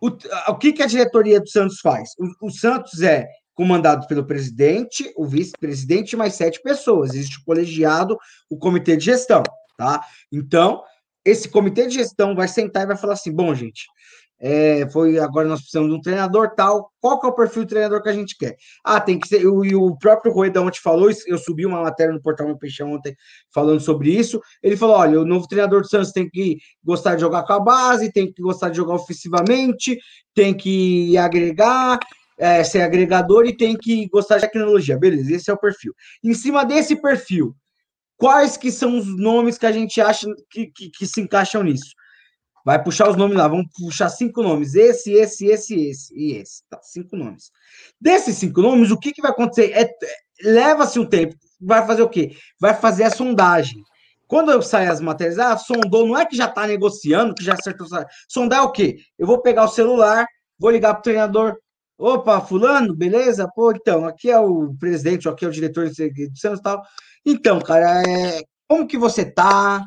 [0.00, 0.08] O,
[0.48, 2.10] o que, que a diretoria do Santos faz?
[2.18, 7.12] O, o Santos é comandado pelo presidente, o vice-presidente mais sete pessoas.
[7.14, 8.16] Existe o colegiado,
[8.48, 9.42] o comitê de gestão,
[9.76, 10.00] tá?
[10.30, 10.82] Então,
[11.24, 13.86] esse comitê de gestão vai sentar e vai falar assim: bom, gente,
[14.40, 16.92] é, foi agora nós precisamos de um treinador tal.
[17.00, 18.56] Qual que é o perfil do treinador que a gente quer?
[18.84, 19.42] Ah, tem que ser.
[19.42, 23.16] E o próprio Rueda ontem falou, eu subi uma matéria no portal Meu Peixe ontem
[23.52, 24.40] falando sobre isso.
[24.62, 27.60] Ele falou: olha, o novo treinador do Santos tem que gostar de jogar com a
[27.60, 29.98] base, tem que gostar de jogar ofensivamente,
[30.34, 31.98] tem que agregar,
[32.38, 34.96] é, ser agregador e tem que gostar de tecnologia.
[34.96, 35.92] Beleza, esse é o perfil.
[36.22, 37.56] Em cima desse perfil,
[38.16, 41.90] quais que são os nomes que a gente acha que, que, que se encaixam nisso?
[42.68, 44.74] Vai puxar os nomes lá, vamos puxar cinco nomes.
[44.74, 46.62] Esse, esse, esse, esse e esse.
[46.68, 47.50] Tá, cinco nomes.
[47.98, 49.72] Desses cinco nomes, o que, que vai acontecer?
[49.72, 49.90] É,
[50.44, 51.34] Leva-se um tempo.
[51.58, 52.36] Vai fazer o quê?
[52.60, 53.82] Vai fazer a sondagem.
[54.26, 57.86] Quando sai as matérias, ah, sondou, não é que já está negociando, que já acertou.
[58.28, 58.98] Sondar é o quê?
[59.18, 60.26] Eu vou pegar o celular,
[60.58, 61.56] vou ligar para o treinador.
[61.96, 63.50] Opa, fulano, beleza?
[63.56, 65.94] Pô, então, aqui é o presidente, aqui é o diretor do
[66.36, 66.82] Santos e tal.
[67.24, 69.86] Então, cara, é, como que você tá?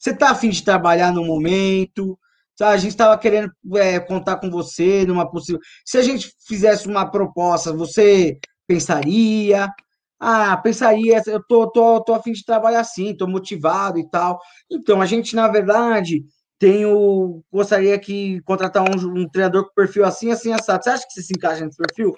[0.00, 2.18] Você está afim de trabalhar no momento?
[2.60, 5.60] A gente estava querendo é, contar com você numa possível.
[5.84, 9.68] Se a gente fizesse uma proposta, você pensaria?
[10.18, 14.38] Ah, pensaria, eu tô, tô, tô afim de trabalhar assim, tô motivado e tal.
[14.70, 16.24] Então, a gente, na verdade,
[16.58, 17.42] tem o.
[17.52, 20.82] Gostaria que contratar um, um treinador com perfil assim, assim, assado.
[20.84, 22.14] Você acha que você se encaixa nesse perfil?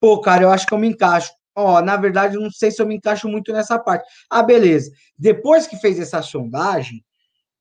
[0.00, 1.32] Pô, cara, eu acho que eu me encaixo.
[1.56, 4.04] Ó, na verdade, eu não sei se eu me encaixo muito nessa parte.
[4.30, 4.90] Ah, beleza.
[5.16, 7.04] Depois que fez essa sondagem,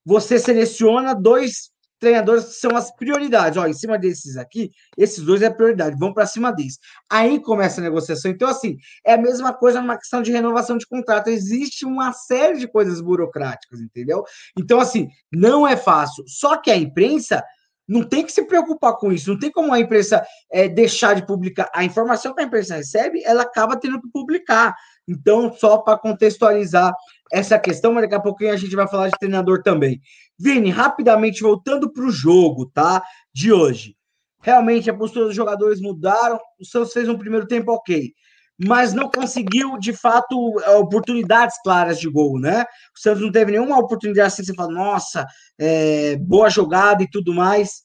[0.05, 3.57] você seleciona dois treinadores que são as prioridades.
[3.57, 6.77] Ó, em cima desses aqui, esses dois é prioridade, vão para cima deles.
[7.09, 8.29] Aí começa a negociação.
[8.29, 11.29] Então, assim, é a mesma coisa numa questão de renovação de contrato.
[11.29, 14.23] Existe uma série de coisas burocráticas, entendeu?
[14.57, 16.25] Então, assim, não é fácil.
[16.27, 17.41] Só que a imprensa
[17.87, 19.29] não tem que se preocupar com isso.
[19.29, 21.69] Não tem como a imprensa é, deixar de publicar.
[21.73, 24.75] A informação que a imprensa recebe, ela acaba tendo que publicar.
[25.07, 26.93] Então, só para contextualizar
[27.31, 29.99] essa questão, mas daqui a pouquinho a gente vai falar de treinador também.
[30.39, 33.03] Vini, rapidamente voltando para o jogo, tá?
[33.33, 33.95] De hoje.
[34.41, 36.39] Realmente a postura dos jogadores mudaram.
[36.59, 38.11] O Santos fez um primeiro tempo ok,
[38.57, 40.35] mas não conseguiu de fato
[40.77, 42.63] oportunidades claras de gol, né?
[42.95, 44.43] O Santos não teve nenhuma oportunidade assim.
[44.43, 45.25] Você fala, nossa,
[45.57, 47.83] é, boa jogada e tudo mais.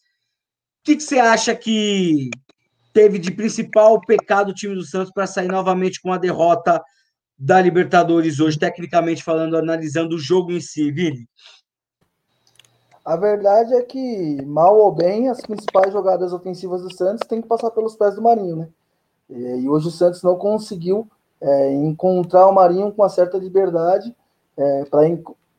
[0.81, 2.29] O que, que você acha que
[2.93, 6.83] teve de principal pecado o time do Santos para sair novamente com a derrota
[7.39, 11.29] da Libertadores hoje, tecnicamente falando, analisando o jogo em si, Vini?
[13.05, 17.49] A verdade é que, mal ou bem, as principais jogadas ofensivas do Santos têm que
[17.49, 18.69] passar pelos pés do Marinho, né?
[19.31, 21.09] E hoje o Santos não conseguiu
[21.41, 24.15] é, encontrar o Marinho com uma certa liberdade
[24.57, 24.85] é,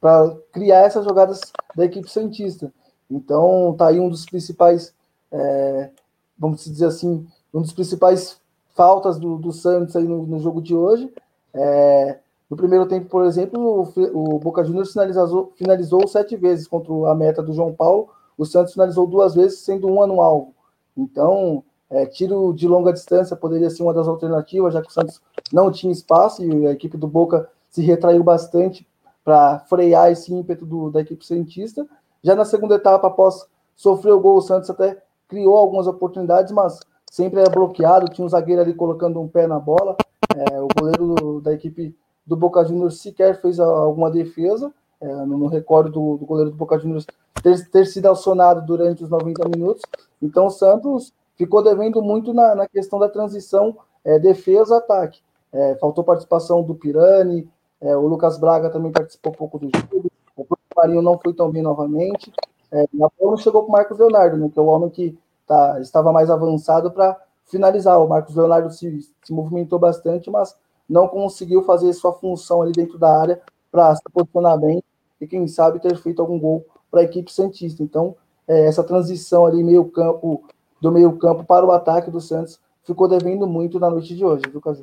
[0.02, 1.40] para criar essas jogadas
[1.76, 2.72] da equipe Santista.
[3.10, 4.94] Então, tá aí um dos principais,
[5.32, 5.90] é,
[6.38, 8.40] vamos dizer assim, um dos principais
[8.76, 11.12] faltas do, do Santos aí no, no jogo de hoje,
[11.54, 16.92] é, no primeiro tempo, por exemplo, o, o Boca Juniors finalizou, finalizou sete vezes contra
[17.10, 18.10] a meta do João Paulo.
[18.38, 20.54] O Santos finalizou duas vezes, sendo uma no alvo.
[20.98, 25.22] Então, é, tiro de longa distância poderia ser uma das alternativas, já que o Santos
[25.52, 28.88] não tinha espaço e a equipe do Boca se retraiu bastante
[29.24, 31.86] para frear esse ímpeto do, da equipe cientista.
[32.24, 36.80] Já na segunda etapa, após sofrer o gol, o Santos até criou algumas oportunidades, mas
[37.10, 39.96] sempre era bloqueado, tinha um zagueiro ali colocando um pé na bola.
[40.36, 44.72] É, o goleiro do, da equipe do Boca Juniors sequer fez alguma defesa.
[45.02, 47.06] É, não, recordo do, do, goleiro do Boca Juniors
[47.42, 49.82] ter, ter, sido acionado durante os 90 minutos.
[50.22, 55.22] Então o Santos ficou devendo muito na, na questão da transição é, defesa-ataque.
[55.52, 57.50] É, faltou participação do Pirani,
[57.82, 61.64] é, o Lucas Braga também participou pouco do jogo, o Marinho não foi tão bem
[61.64, 62.32] novamente.
[62.72, 65.80] É, a bola chegou com o Marcos Leonardo, né, que é o homem que tá,
[65.80, 68.00] estava mais avançado para finalizar.
[68.00, 70.56] O Marcos Leonardo se, se movimentou bastante, mas
[70.88, 74.84] não conseguiu fazer sua função ali dentro da área para se posicionar bem
[75.22, 77.84] e, quem sabe, ter feito algum gol para a equipe Santista.
[77.84, 78.16] Então,
[78.48, 80.48] é, essa transição ali, meio campo,
[80.82, 84.44] do meio campo para o ataque do Santos, ficou devendo muito na noite de hoje,
[84.50, 84.82] viu, Caju?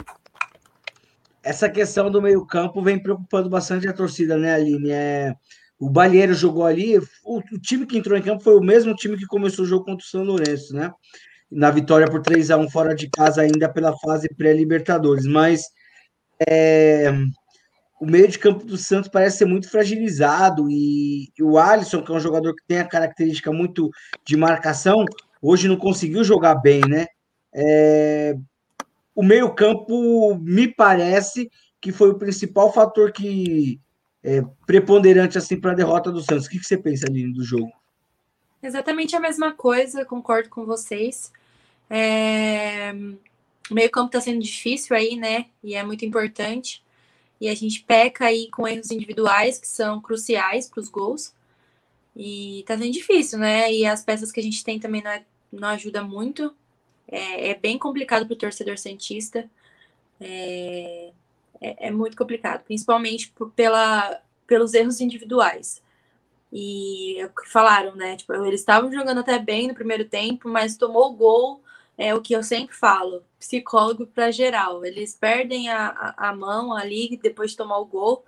[1.43, 4.91] Essa questão do meio campo vem preocupando bastante a torcida, né, Aline?
[4.91, 5.35] É,
[5.79, 9.17] o Balheiro jogou ali, o, o, time que entrou em campo foi o mesmo time
[9.17, 10.93] que começou o jogo contra o São Lourenço, né?
[11.51, 15.27] Na vitória por 3 a 1 fora de casa, ainda pela fase pré-Libertadores.
[15.27, 15.63] Mas
[16.49, 17.13] é,
[18.01, 22.13] o meio de campo do Santos parece ser muito fragilizado e, e, o Alisson, que
[22.13, 23.91] é um jogador que tem a característica muito
[24.25, 25.05] de marcação,
[25.41, 27.07] hoje não conseguiu jogar bem, né?
[27.55, 28.35] É,
[29.15, 31.49] o meio campo me parece
[31.81, 33.81] que foi o principal fator que
[34.23, 36.47] é, preponderante assim para a derrota do Santos.
[36.47, 37.71] O que, que você pensa ali do jogo?
[38.63, 41.33] Exatamente a mesma coisa, concordo com vocês.
[41.89, 42.93] É...
[43.71, 45.47] O meio campo está sendo difícil aí, né?
[45.63, 46.83] E é muito importante.
[47.41, 51.35] E a gente peca aí com erros individuais que são cruciais para os gols.
[52.15, 53.73] E tá sendo difícil, né?
[53.73, 56.55] E as peças que a gente tem também não, é, não ajuda muito.
[57.09, 59.51] É, é bem complicado para o torcedor cientista.
[60.21, 61.11] É,
[61.61, 65.83] é, é muito complicado, principalmente por, pela, pelos erros individuais.
[66.59, 68.17] E é o que falaram, né?
[68.17, 71.63] Tipo, eles estavam jogando até bem no primeiro tempo, mas tomou o gol,
[71.99, 74.83] é o que eu sempre falo, psicólogo para geral.
[74.83, 78.25] Eles perdem a, a, a, mão ali depois de tomar o gol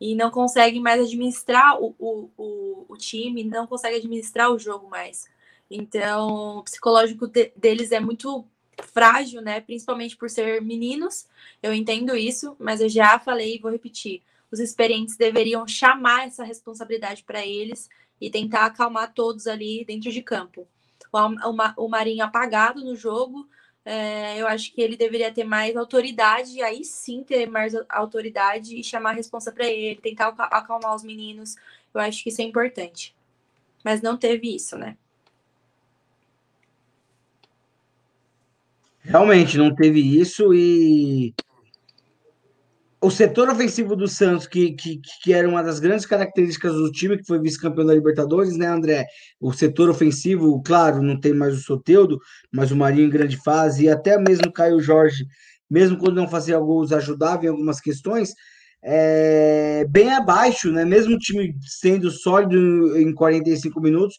[0.00, 4.90] e não conseguem mais administrar o, o, o, o time, não conseguem administrar o jogo
[4.90, 5.28] mais.
[5.70, 8.44] Então, o psicológico de, deles é muito
[8.92, 9.60] frágil, né?
[9.60, 11.28] Principalmente por ser meninos.
[11.62, 14.20] Eu entendo isso, mas eu já falei e vou repetir.
[14.50, 17.88] Os experientes deveriam chamar essa responsabilidade para eles
[18.20, 20.66] e tentar acalmar todos ali dentro de campo.
[21.12, 23.48] O, o, Marinho apagado no jogo,
[23.84, 28.84] é, eu acho que ele deveria ter mais autoridade, aí sim ter mais autoridade e
[28.84, 31.56] chamar a responsa para ele, tentar acalmar os meninos.
[31.94, 33.14] Eu acho que isso é importante.
[33.84, 34.96] Mas não teve isso, né?
[39.00, 41.34] Realmente não teve isso e
[43.00, 47.16] o setor ofensivo do Santos, que, que, que era uma das grandes características do time,
[47.16, 49.06] que foi vice-campeão da Libertadores, né, André?
[49.40, 52.18] O setor ofensivo, claro, não tem mais o Soteudo,
[52.52, 55.26] mas o Marinho em grande fase, e até mesmo o Caio Jorge,
[55.70, 58.34] mesmo quando não fazia gols, ajudava em algumas questões,
[58.82, 60.84] é, bem abaixo, né?
[60.84, 64.16] Mesmo o time sendo sólido em 45 minutos,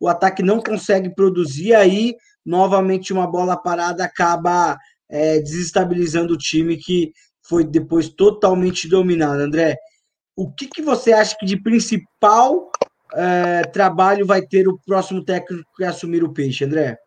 [0.00, 2.14] o ataque não consegue produzir, aí
[2.44, 4.76] novamente uma bola parada acaba
[5.08, 9.40] é, desestabilizando o time que foi depois totalmente dominado.
[9.40, 9.76] André,
[10.36, 12.70] o que, que você acha que de principal
[13.14, 16.98] é, trabalho vai ter o próximo técnico que assumir o peixe, André?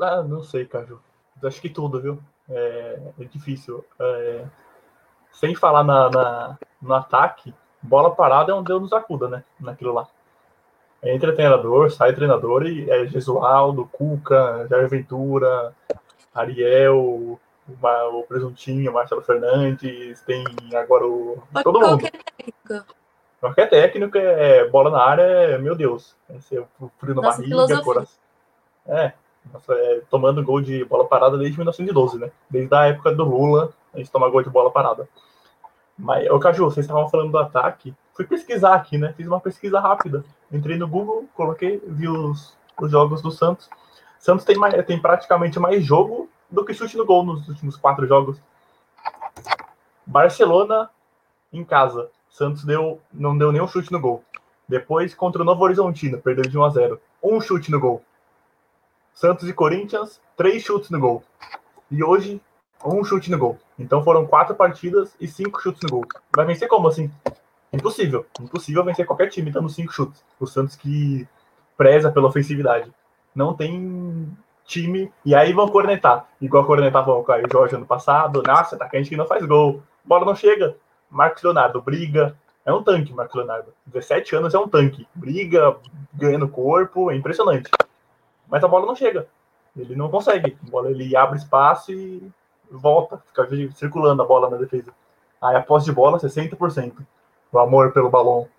[0.00, 1.00] Ah, não sei, Caju.
[1.42, 2.18] Acho que tudo, viu?
[2.48, 3.84] É, é difícil.
[4.00, 4.44] É,
[5.32, 9.44] sem falar na, na, no ataque, bola parada é um Deus nos acuda, né?
[9.60, 10.08] Naquilo lá.
[11.02, 15.74] Entra treinador, sai treinador e é Gesualdo, Cuca, Jair Ventura,
[16.34, 21.42] Ariel, o, o Presuntinho, Marcelo Fernandes, tem agora o.
[21.62, 22.00] todo mundo.
[22.00, 22.86] Qualquer técnica.
[23.40, 26.16] Qualquer técnica é bola na área, é, meu Deus.
[26.28, 26.64] É ser
[26.98, 28.18] frio na nossa, barriga, coração.
[28.86, 29.12] É,
[29.52, 32.30] nossa, é, tomando gol de bola parada desde 1912, né?
[32.50, 35.08] Desde a época do Lula, a gente toma gol de bola parada.
[35.96, 37.94] Mas, ô Caju, vocês estavam falando do ataque.
[38.14, 39.12] Fui pesquisar aqui, né?
[39.16, 40.24] Fiz uma pesquisa rápida.
[40.50, 43.68] Entrei no Google, coloquei, vi os, os jogos do Santos.
[44.18, 48.06] Santos tem, mais, tem praticamente mais jogo do que chute no gol nos últimos quatro
[48.06, 48.40] jogos.
[50.06, 50.90] Barcelona
[51.52, 52.10] em casa.
[52.30, 54.24] Santos deu, não deu nenhum chute no gol.
[54.68, 58.02] Depois, contra o Novo Horizontino, perdeu de 1 a 0 Um chute no gol.
[59.14, 61.24] Santos e Corinthians, três chutes no gol.
[61.90, 62.40] E hoje,
[62.84, 63.58] um chute no gol.
[63.78, 66.04] Então foram quatro partidas e cinco chutes no gol.
[66.34, 67.10] Vai vencer como assim?
[67.72, 68.26] Impossível.
[68.40, 70.22] Impossível vencer qualquer time dando cinco chutes.
[70.38, 71.26] O Santos que
[71.76, 72.92] preza pela ofensividade.
[73.34, 74.36] Não tem
[74.68, 75.10] time.
[75.24, 76.28] E aí vão cornetar.
[76.40, 78.42] Igual cornetavam com o Jorge ano passado.
[78.46, 79.82] Nossa, atacante que não faz gol.
[80.04, 80.76] Bola não chega.
[81.10, 82.36] Marcos Leonardo briga.
[82.64, 83.72] É um tanque, Marcos Leonardo.
[83.86, 85.08] 17 anos é um tanque.
[85.14, 85.76] Briga,
[86.12, 87.70] ganhando corpo, é impressionante.
[88.46, 89.26] Mas a bola não chega.
[89.74, 90.56] Ele não consegue.
[90.66, 92.30] A bola ele abre espaço e
[92.70, 94.92] volta, fica circulando a bola na defesa.
[95.40, 96.94] Aí a posse de bola, 60%.
[97.50, 98.46] O amor pelo balão.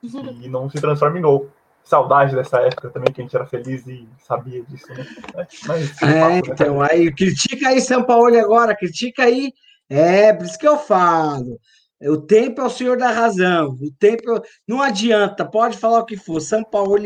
[0.00, 1.50] E não se transforma em gol.
[1.88, 5.06] Saudade dessa época também, que a gente era feliz e sabia disso, né?
[5.66, 9.54] Mas, é, né, então, aí critica aí São Paulo agora, critica aí.
[9.88, 11.58] É, por isso que eu falo.
[12.02, 13.70] O tempo é o senhor da razão.
[13.80, 14.22] O tempo
[14.66, 16.40] não adianta, pode falar o que for.
[16.40, 16.98] São Paulo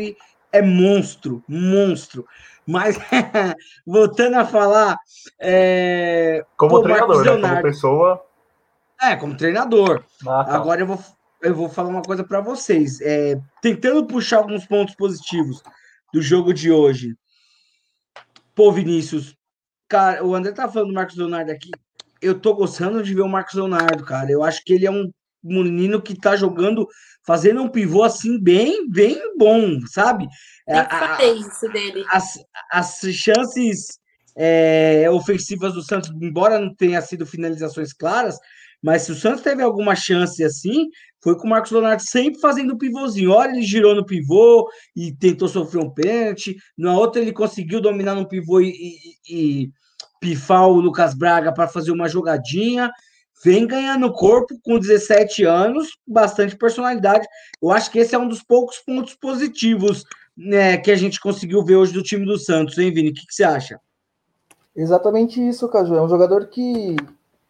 [0.51, 2.25] é monstro, monstro.
[2.67, 2.97] Mas
[3.87, 4.97] voltando a falar,
[5.39, 6.43] é...
[6.57, 7.49] como Pô, treinador, né?
[7.49, 8.25] como pessoa.
[9.01, 10.03] É, como treinador.
[10.27, 10.55] Ah, tá.
[10.55, 10.99] Agora eu vou
[11.43, 13.01] eu vou falar uma coisa para vocês.
[13.01, 15.61] É, tentando puxar alguns pontos positivos
[16.13, 17.15] do jogo de hoje.
[18.55, 19.35] Pô, Vinícius,
[19.87, 21.71] cara, o André tá falando do Marcos Leonardo aqui.
[22.21, 24.31] Eu tô gostando de ver o Marcos Leonardo, cara.
[24.31, 25.11] Eu acho que ele é um
[25.43, 26.87] menino que tá jogando,
[27.25, 30.27] fazendo um pivô assim, bem, bem bom, sabe?
[30.65, 32.05] Tem que fazer isso dele.
[32.09, 32.39] As,
[32.71, 33.99] as chances
[34.37, 38.37] é, ofensivas do Santos, embora não tenha sido finalizações claras,
[38.81, 40.87] mas se o Santos teve alguma chance assim,
[41.23, 43.31] foi com o Marcos Leonardo sempre fazendo o pivôzinho.
[43.31, 46.57] Olha, ele girou no pivô e tentou sofrer um pênalti.
[46.77, 48.69] Na outra, ele conseguiu dominar no pivô e,
[49.29, 49.71] e, e
[50.19, 52.91] pifar o Lucas Braga para fazer uma jogadinha.
[53.41, 57.25] Vem ganhando corpo com 17 anos, bastante personalidade.
[57.61, 60.03] Eu acho que esse é um dos poucos pontos positivos
[60.35, 63.11] né, que a gente conseguiu ver hoje do time do Santos, hein, Vini?
[63.11, 63.79] O que, que você acha?
[64.75, 65.95] Exatamente isso, Caju.
[65.95, 66.97] É um jogador que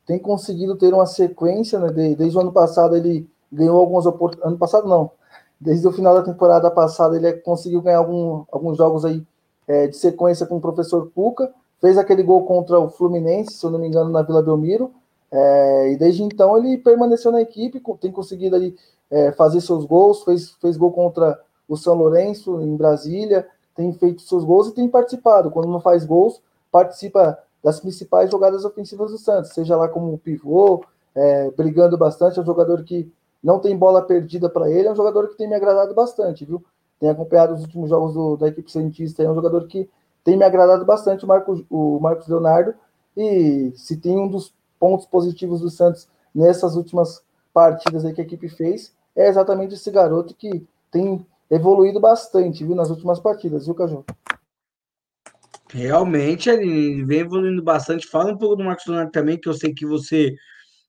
[0.05, 2.15] tem conseguido ter uma sequência, né?
[2.15, 4.51] Desde o ano passado ele ganhou algumas oportunidades.
[4.51, 5.11] Ano passado não.
[5.59, 9.25] Desde o final da temporada passada ele conseguiu ganhar algum, alguns jogos aí
[9.67, 11.53] é, de sequência com o professor Cuca.
[11.79, 14.91] Fez aquele gol contra o Fluminense, se eu não me engano, na Vila Belmiro.
[15.31, 18.75] É, e desde então ele permaneceu na equipe, tem conseguido ali
[19.09, 24.21] é, fazer seus gols, fez, fez gol contra o São Lourenço em Brasília, tem feito
[24.21, 25.49] seus gols e tem participado.
[25.49, 26.41] Quando não faz gols,
[26.71, 30.83] participa das principais jogadas ofensivas do Santos, seja lá como pivô,
[31.15, 33.11] é, brigando bastante, é um jogador que
[33.43, 36.63] não tem bola perdida para ele, é um jogador que tem me agradado bastante, viu?
[36.99, 39.89] Tem acompanhado os últimos jogos do, da equipe Santista, é um jogador que
[40.23, 42.73] tem me agradado bastante, o Marcos, o Marcos Leonardo,
[43.17, 47.21] e se tem um dos pontos positivos do Santos nessas últimas
[47.53, 52.75] partidas aí que a equipe fez, é exatamente esse garoto que tem evoluído bastante, viu,
[52.75, 54.05] nas últimas partidas, viu, Caju?
[55.69, 58.07] Realmente, ele vem evoluindo bastante.
[58.07, 60.35] Fala um pouco do Marcos Leonardo também, que eu sei que você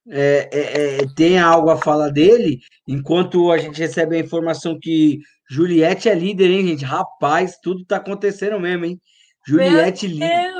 [0.09, 5.20] é, é, é, tem algo a falar dele, enquanto a gente recebe a informação que
[5.50, 6.84] Juliette é líder, hein, gente?
[6.84, 9.00] Rapaz, tudo tá acontecendo mesmo, hein?
[9.46, 10.52] Juliette líder.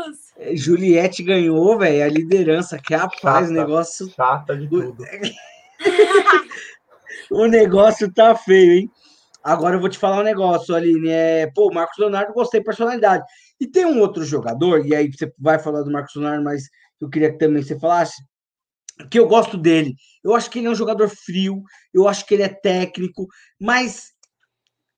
[0.55, 4.11] Juliette ganhou, velho, a liderança, que rapaz, o negócio.
[4.11, 4.97] Chata de tudo.
[7.30, 8.90] o negócio tá feio, hein?
[9.42, 11.11] Agora eu vou te falar um negócio, Aline.
[11.11, 13.24] É, pô, Marcos Leonardo, gostei de personalidade.
[13.61, 16.64] E tem um outro jogador, e aí você vai falar do Marcos Leonardo, mas
[17.01, 18.14] eu queria que também você falasse,
[19.11, 19.95] que eu gosto dele.
[20.22, 23.26] Eu acho que ele é um jogador frio, eu acho que ele é técnico,
[23.61, 24.12] mas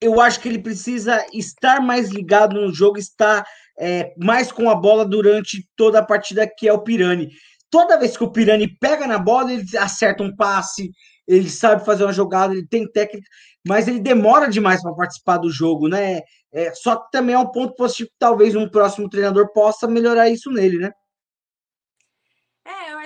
[0.01, 3.44] eu acho que ele precisa estar mais ligado no jogo, estar
[3.78, 7.30] é, mais com a bola durante toda a partida, que é o Pirani.
[7.70, 10.90] Toda vez que o Pirani pega na bola, ele acerta um passe,
[11.26, 13.26] ele sabe fazer uma jogada, ele tem técnica,
[13.66, 16.20] mas ele demora demais para participar do jogo, né?
[16.53, 20.28] É, só que também é um ponto positivo que talvez um próximo treinador possa melhorar
[20.28, 20.92] isso nele, né?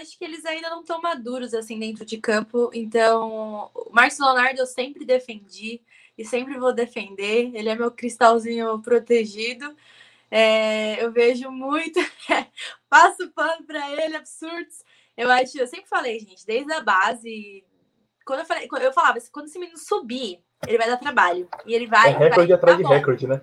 [0.01, 2.71] Acho que eles ainda não estão maduros assim dentro de campo.
[2.73, 5.81] Então, o Marcos Leonardo eu sempre defendi
[6.17, 7.51] e sempre vou defender.
[7.55, 9.77] Ele é meu cristalzinho protegido.
[10.31, 11.99] É, eu vejo muito,
[12.89, 14.85] passo pano para ele, absurdos.
[15.17, 17.65] Eu acho, eu sempre falei, gente, desde a base,
[18.25, 21.49] quando eu falei, eu falava, quando esse menino subir, ele vai dar trabalho.
[21.67, 22.11] E ele vai.
[22.11, 23.41] É recorde vai, atrás de recorde, né?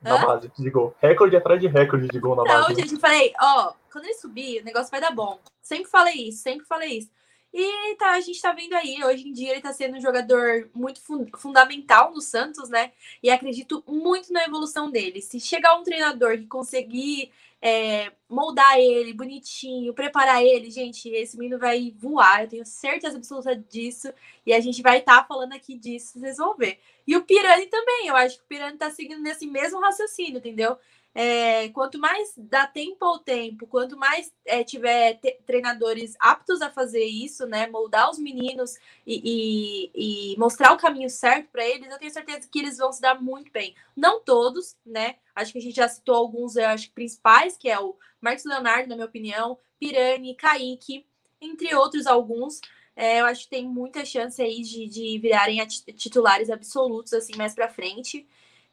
[0.00, 0.26] Na Hã?
[0.26, 0.94] base de gol.
[1.00, 2.68] Recorde atrás de recorde de gol na base.
[2.68, 5.40] Não, gente, eu falei, ó, quando ele subir, o negócio vai dar bom.
[5.60, 7.10] Sempre falei isso, sempre falei isso.
[7.52, 10.70] E tá, a gente tá vendo aí, hoje em dia ele tá sendo um jogador
[10.72, 12.92] muito fun fundamental no Santos, né?
[13.20, 15.20] E acredito muito na evolução dele.
[15.20, 21.58] Se chegar um treinador que conseguir é, moldar ele bonitinho, preparar ele, gente, esse menino
[21.58, 24.12] vai voar, eu tenho certeza absoluta disso.
[24.46, 26.78] E a gente vai estar tá falando aqui disso, vocês vão ver.
[27.04, 30.78] E o Pirani também, eu acho que o Pirani tá seguindo nesse mesmo raciocínio, entendeu?
[31.14, 37.04] É, quanto mais dá tempo ao tempo, quanto mais é, tiver treinadores aptos a fazer
[37.04, 41.98] isso, né, moldar os meninos e, e, e mostrar o caminho certo para eles, eu
[41.98, 43.74] tenho certeza que eles vão se dar muito bem.
[43.96, 45.16] Não todos, né?
[45.34, 48.88] Acho que a gente já citou alguns, eu acho, principais, que é o Marcos Leonardo,
[48.88, 51.06] na minha opinião, Pirani, Kaique,
[51.40, 52.60] entre outros alguns.
[52.94, 57.54] É, eu acho que tem muita chance aí de, de virarem titulares absolutos, assim, mais
[57.54, 58.28] pra frente.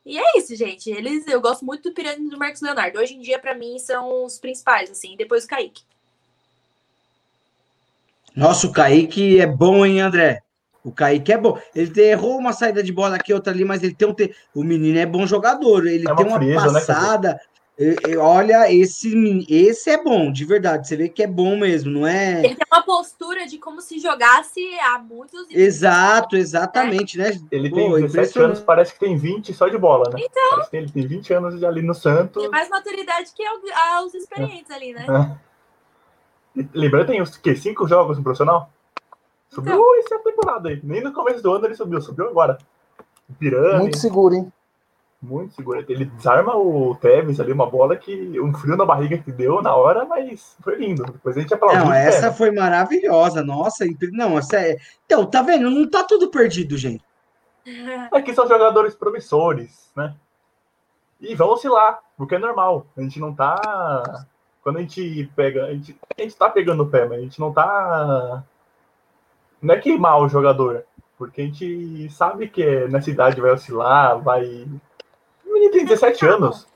[0.07, 0.89] E é isso, gente.
[0.89, 2.97] Eles, eu gosto muito do Pirani e do Marcos Leonardo.
[2.97, 5.83] Hoje em dia, para mim, são os principais, assim, depois o Kaique.
[8.33, 10.41] Nossa, o Kaique é bom, hein, André?
[10.81, 11.59] O Kaique é bom.
[11.75, 14.13] Ele errou uma saída de bola aqui, outra ali, mas ele tem um.
[14.13, 14.33] Te...
[14.55, 15.85] O menino é bom jogador.
[15.85, 17.33] Ele é uma tem uma frieza, né, passada.
[17.33, 17.39] Né,
[18.19, 20.88] olha, esse, esse é bom, de verdade.
[20.88, 22.39] Você vê que é bom mesmo, não é?
[22.43, 27.30] Ele tem uma postura de como se jogasse há muitos Exato, exatamente, é.
[27.30, 27.39] né?
[27.51, 30.21] Ele Pô, tem 17 anos, parece que tem 20 só de bola, né?
[30.23, 30.49] Então.
[30.49, 32.41] Parece que ele tem 20 anos ali no Santos.
[32.41, 33.43] Tem mais maturidade que
[34.03, 34.73] os experientes é.
[34.73, 35.05] ali, né?
[36.55, 36.67] É.
[36.73, 37.55] Lembrando, tem os que?
[37.55, 38.71] Cinco jogos no profissional?
[39.49, 39.99] Subiu então.
[39.99, 40.80] essa temporada aí.
[40.84, 42.57] Nem no começo do ano ele subiu, subiu agora.
[43.38, 43.82] Pirani.
[43.82, 44.51] Muito seguro, hein?
[45.22, 45.84] Muito seguro.
[45.89, 49.76] Ele desarma o Tevez ali, uma bola que um frio na barriga que deu na
[49.76, 51.03] hora, mas foi lindo.
[51.05, 51.86] Depois a gente aplaudiu.
[51.86, 53.43] Não, essa foi maravilhosa.
[53.43, 54.78] Nossa, não, essa é...
[55.05, 55.72] Então, tá vendo?
[55.72, 57.03] Não tá tudo perdido, gente.
[58.13, 60.15] Aqui são jogadores promissores, né?
[61.20, 62.86] E vão oscilar, porque é normal.
[62.95, 64.26] A gente não tá.
[64.61, 65.65] Quando a gente pega.
[65.65, 68.43] A gente, a gente tá pegando o pé, mas a gente não tá.
[69.59, 70.86] Não é queimar o jogador.
[71.18, 74.68] Porque a gente sabe que nessa idade vai oscilar, vai
[75.70, 76.68] menino tem 17 anos.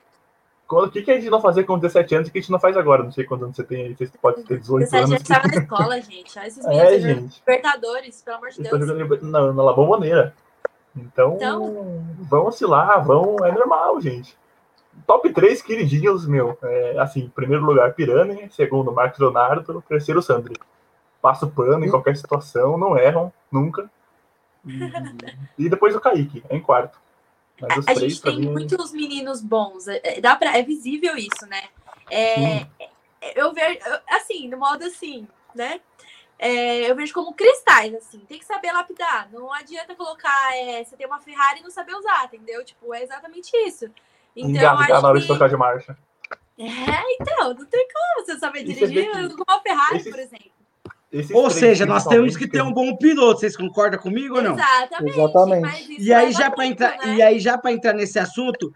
[0.69, 2.59] O que, que a gente não fazer com 17 anos e que a gente não
[2.59, 3.03] faz agora?
[3.03, 5.23] Não sei quantos anos você tem aí, você pode ter 18 17 anos.
[5.23, 6.39] 17 anos na escola, gente.
[6.39, 7.39] Olha esses é, gente.
[7.39, 8.87] Libertadores, pelo amor de Deus.
[8.87, 10.33] jogando na, na Labomboneira.
[10.95, 13.35] Então, então, vão oscilar, vão.
[13.43, 14.37] É normal, gente.
[15.05, 16.57] Top 3 queridinhos, meu.
[16.63, 18.49] É, assim, primeiro lugar, Pirani.
[18.51, 19.83] Segundo, Marcos Leonardo.
[19.87, 20.55] Terceiro, Sandri.
[21.21, 21.91] Passo pano em hum.
[21.91, 23.89] qualquer situação, não erram, nunca.
[25.57, 27.00] E depois o Kaique, é em quarto.
[27.61, 28.49] Mas a gente tem mim...
[28.49, 29.87] muitos meninos bons.
[29.87, 31.63] É, é, dá pra, é visível isso, né?
[32.09, 32.65] É,
[33.35, 35.79] eu vejo, assim, no modo assim, né?
[36.37, 39.29] É, eu vejo como cristais, assim, tem que saber lapidar.
[39.31, 42.65] Não adianta colocar, é, você tem uma Ferrari e não saber usar, entendeu?
[42.65, 43.85] Tipo, é exatamente isso.
[44.35, 45.95] Então, Engasgar na hora de trocar de marcha.
[46.57, 50.09] É, então, não tem como você saber dirigir com uma Ferrari, Esse...
[50.09, 50.60] por exemplo.
[51.11, 53.41] Esses ou seja, nós temos que ter um bom piloto.
[53.41, 54.53] Vocês concordam comigo ou não?
[54.53, 55.19] Exatamente.
[55.19, 56.01] Exatamente.
[56.01, 57.15] E aí, já para entrar, né?
[57.15, 58.73] e aí, já para entrar nesse assunto,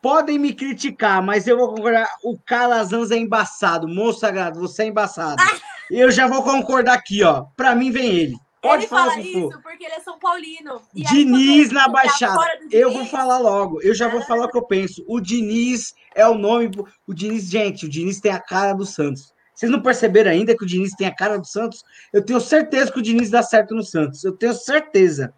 [0.00, 2.08] podem me criticar, mas eu vou concordar.
[2.22, 5.42] O Calazans é embaçado, moço sagrado, você é embaçado.
[5.90, 7.46] eu já vou concordar aqui, ó.
[7.56, 8.36] Para mim vem ele.
[8.60, 9.62] Pode ele falar fala isso for.
[9.62, 10.82] porque ele é São Paulino.
[10.94, 12.40] E Diniz na Baixada.
[12.70, 13.80] Eu vou falar logo.
[13.82, 15.04] Eu já vou falar o que eu penso.
[15.08, 16.70] O Diniz é o nome.
[17.06, 19.32] O Diniz, gente, o Diniz tem a cara do Santos.
[19.58, 21.84] Vocês não perceberam ainda que o Diniz tem a cara do Santos?
[22.12, 24.22] Eu tenho certeza que o Diniz dá certo no Santos.
[24.22, 25.34] Eu tenho certeza.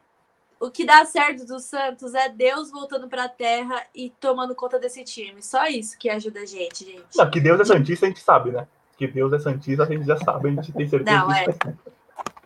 [0.61, 4.79] O que dá certo do Santos é Deus voltando para a terra e tomando conta
[4.79, 5.43] desse time.
[5.43, 7.17] Só isso que ajuda a gente, gente.
[7.17, 8.69] Não, que Deus é Santista, a gente sabe, né?
[8.99, 11.33] Que Deus é Santista, a gente já sabe, a gente tem certeza não.
[11.33, 11.47] É.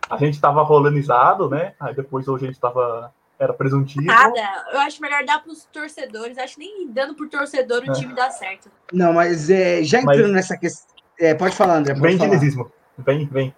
[0.07, 1.73] A gente estava rolanizado, né?
[1.79, 4.05] Aí depois hoje a gente estava era presuntivo.
[4.05, 4.65] Nada.
[4.71, 6.37] Eu acho melhor dar para os torcedores.
[6.37, 7.93] Acho que nem dando por torcedor o é.
[7.93, 8.69] time dá certo.
[8.93, 10.33] Não, mas é, já entrando mas...
[10.33, 11.93] nessa questão é, pode falar, André.
[11.93, 12.29] Pode vem falar.
[12.29, 12.71] dinizismo.
[12.97, 13.55] Vem, vem.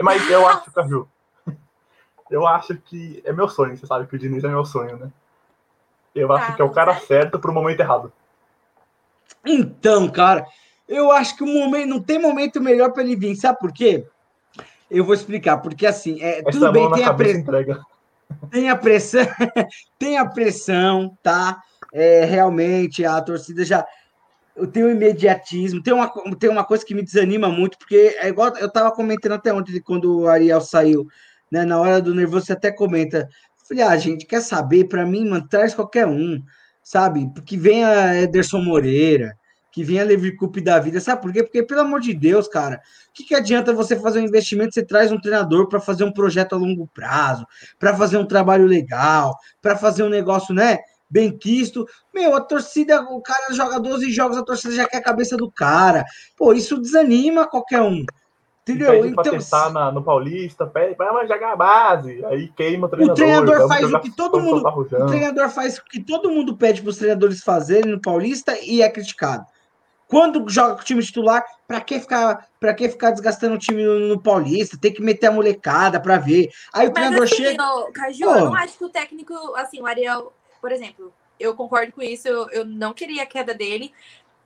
[0.00, 1.08] Mas eu acho, Caju,
[2.30, 3.76] eu acho que é meu sonho.
[3.76, 5.10] Você sabe que o Diniz é meu sonho, né?
[6.14, 8.12] Eu tá, acho que é o cara certo para o momento errado.
[9.44, 10.46] Então, cara,
[10.88, 13.36] eu acho que o momento não tem momento melhor para ele vir.
[13.36, 14.06] Sabe por quê?
[14.90, 15.58] Eu vou explicar.
[15.58, 17.84] Porque assim, é, tudo bem, tem a pressão.
[18.48, 19.26] Tem a pressão,
[19.98, 21.60] tem a pressão, tá?
[21.92, 23.84] É, realmente a torcida já
[24.56, 28.56] eu tenho imediatismo, tem uma, tem uma coisa que me desanima muito, porque é igual
[28.56, 31.06] eu estava comentando até ontem, quando o Ariel saiu,
[31.50, 31.64] né?
[31.64, 33.28] Na hora do nervoso, você até comenta.
[33.68, 34.88] Falei, ah, gente, quer saber?
[34.88, 36.42] Para mim, mano, traz qualquer um,
[36.82, 37.30] sabe?
[37.46, 39.36] Que venha Ederson Moreira,
[39.72, 41.42] que venha Levi Coupe da vida, sabe por quê?
[41.42, 44.74] Porque, pelo amor de Deus, cara, o que, que adianta você fazer um investimento?
[44.74, 47.46] Você traz um treinador para fazer um projeto a longo prazo,
[47.78, 50.78] para fazer um trabalho legal, para fazer um negócio, né?
[51.10, 51.86] Bem quisto.
[52.14, 55.50] Meu, a torcida, o cara joga 12 jogos, a torcida já quer a cabeça do
[55.50, 56.04] cara.
[56.36, 58.04] Pô, isso desanima qualquer um.
[58.62, 58.92] Entendeu?
[58.92, 63.12] Pede então, testar na, no Paulista, pede para jogar a base, aí queima o treinador.
[63.12, 64.68] O treinador faz o que todo mundo.
[64.68, 68.82] O treinador faz o que todo mundo pede para os treinadores fazerem no Paulista e
[68.82, 69.44] é criticado.
[70.06, 73.84] Quando joga com o time titular, para que ficar, para que ficar desgastando o time
[73.84, 74.76] no, no, Paulista?
[74.76, 76.50] Tem que meter a molecada para ver.
[76.74, 77.64] Aí o Mas treinador assim, chega.
[77.92, 82.02] Caju, eu não acho que o técnico, assim, o Ariel por exemplo, eu concordo com
[82.02, 83.92] isso, eu, eu não queria a queda dele.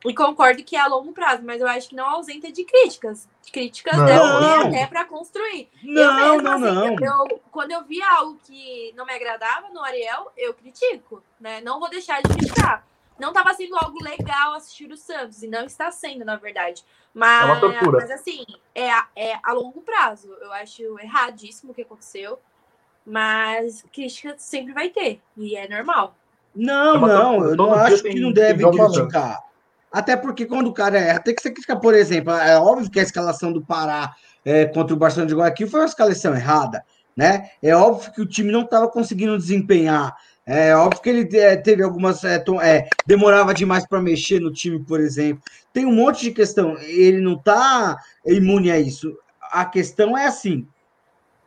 [0.07, 3.27] E concordo que é a longo prazo, mas eu acho que não ausenta de críticas.
[3.51, 5.71] Críticas não, devem até para construir.
[5.83, 6.97] Não, eu mesmo, não, assim, não.
[7.31, 11.62] Eu, quando eu vi algo que não me agradava no Ariel, eu critico, né?
[11.62, 12.87] Não vou deixar de criticar.
[13.19, 16.85] não estava sendo algo legal assistir o Santos, e não está sendo, na verdade.
[17.15, 18.45] Mas, é mas assim,
[18.75, 20.31] é, a- é a longo prazo.
[20.41, 22.39] Eu acho erradíssimo o que aconteceu,
[23.05, 26.15] mas crítica sempre vai ter, e é normal.
[26.55, 29.41] Não, É não, eu não acho que não deve criticar.
[29.93, 32.99] Até porque quando o cara erra, tem que ser criticar, por exemplo, é óbvio que
[32.99, 34.13] a escalação do Pará
[34.45, 36.85] é, contra o Barcelona de Guayaquil foi uma escalação errada,
[37.17, 37.51] né?
[37.63, 40.17] É óbvio que o time não estava conseguindo desempenhar.
[40.47, 42.23] É óbvio que ele é, teve algumas.
[42.25, 45.43] é, to- é, demorava demais para mexer no time, por exemplo.
[45.73, 46.77] Tem um monte de questão.
[46.81, 47.97] Ele não está
[48.27, 49.17] imune a isso.
[49.53, 50.67] A questão é assim: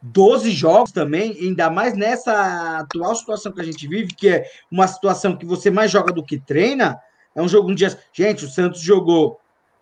[0.02, 4.88] 12 jogos também, ainda mais nessa atual situação que a gente vive, que é uma
[4.88, 7.00] situação que você mais joga do que treina,
[7.36, 7.98] é um jogo um dia.
[8.14, 9.40] Gente, o Santos jogou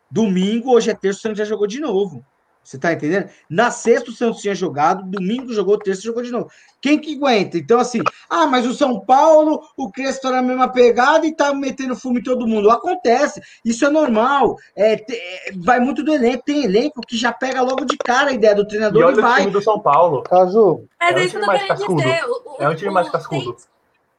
[0.10, 2.26] domingo, hoje é terça, o Santos já jogou de novo.
[2.66, 3.30] Você tá entendendo?
[3.48, 6.50] Na sexta o Santos tinha jogado, domingo jogou, terça jogou de novo.
[6.82, 7.60] Quem que aguenta?
[7.60, 11.54] Então, assim, ah, mas o São Paulo, o Crespo tá na mesma pegada e tá
[11.54, 12.72] metendo fumo em todo mundo.
[12.72, 14.56] Acontece, isso é normal.
[14.76, 16.44] É, te- é, vai muito do elenco.
[16.44, 19.18] Tem elenco que já pega logo de cara a ideia do E treinador e, olha
[19.18, 19.42] o vai.
[19.42, 20.24] time do São Paulo.
[20.24, 22.02] Caju, Mas É um é isso que eu time tô mais cascudo.
[22.02, 22.26] dizer.
[22.26, 23.56] O- o- É um time mais o- cascudo.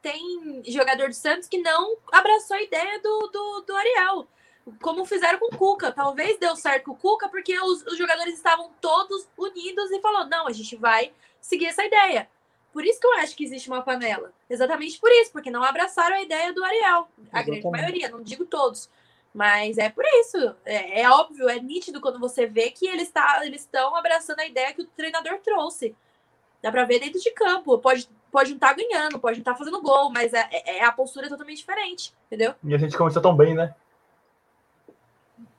[0.03, 4.27] Tem, tem jogador do Santos que não abraçou a ideia do, do, do Ariel.
[4.83, 5.93] Como fizeram com o Cuca.
[5.93, 10.27] Talvez deu certo com o Cuca porque os, os jogadores estavam todos unidos e falou:
[10.27, 12.29] não, a gente vai seguir essa ideia.
[12.73, 14.33] Por isso que eu acho que existe uma panela.
[14.51, 17.09] Exatamente por isso, porque não abraçaram a ideia do Ariel.
[17.33, 18.91] A grande maioria, não digo todos.
[19.33, 20.55] Mas é por isso.
[20.65, 24.47] É, é óbvio, é nítido quando você vê que eles tá, eles estão abraçando a
[24.47, 25.95] ideia que o treinador trouxe.
[26.61, 27.79] Dá pra ver dentro de campo.
[27.79, 31.27] Pode, pode não estar ganhando, pode não estar fazendo gol, mas é, é- a postura
[31.27, 32.55] é totalmente diferente, entendeu?
[32.65, 33.75] E a gente começou tão bem, né?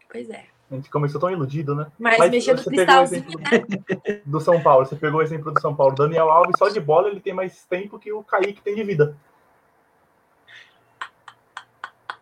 [0.09, 0.45] Pois é.
[0.69, 1.87] A gente começou tão iludido, né?
[1.97, 4.21] Mas, Mas mexendo no você pegou o cristalzinho, exemplo né?
[4.25, 4.85] Do São Paulo.
[4.85, 5.95] Você pegou o exemplo do São Paulo.
[5.95, 9.15] Daniel Alves, só de bola, ele tem mais tempo que o Kaique tem de vida.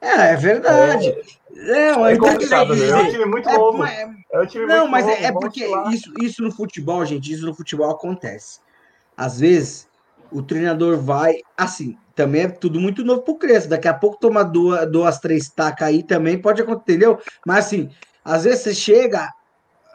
[0.01, 1.15] É, é verdade.
[1.49, 2.89] Não, É então, complicado, né?
[2.89, 3.77] É um time muito é, novo.
[3.79, 5.17] mas- É um time Não, muito mas novo.
[5.17, 8.59] é, é porque isso, isso no futebol, gente, isso no futebol acontece.
[9.17, 9.87] Às vezes,
[10.31, 11.35] o treinador vai.
[11.57, 13.69] Assim, também é tudo muito novo pro Crespo.
[13.69, 17.19] Daqui a pouco toma duas, duas três tacas aí também, pode acontecer, entendeu?
[17.45, 17.89] Mas assim,
[18.23, 19.29] às vezes você chega.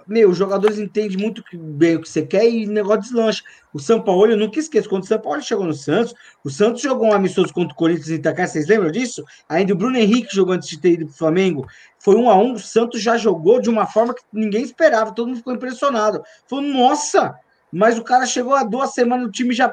[0.06, 3.44] Meu, os jogadores entendem muito bem o que você quer e o negócio deslancha.
[3.72, 6.12] O São Paulo, eu nunca esqueço, quando o São Paulo chegou no Santos,
[6.42, 9.22] o Santos jogou um amistoso contra o Corinthians em Itacar, vocês lembram disso?
[9.48, 11.64] Ainda o Bruno Henrique jogou antes de ter ido pro Flamengo.
[12.00, 15.28] Foi um a um, o Santos já jogou de uma forma que ninguém esperava, todo
[15.28, 16.22] mundo ficou impressionado.
[16.48, 17.38] Falou, nossa,
[17.72, 19.72] mas o cara chegou há duas semanas, o time já.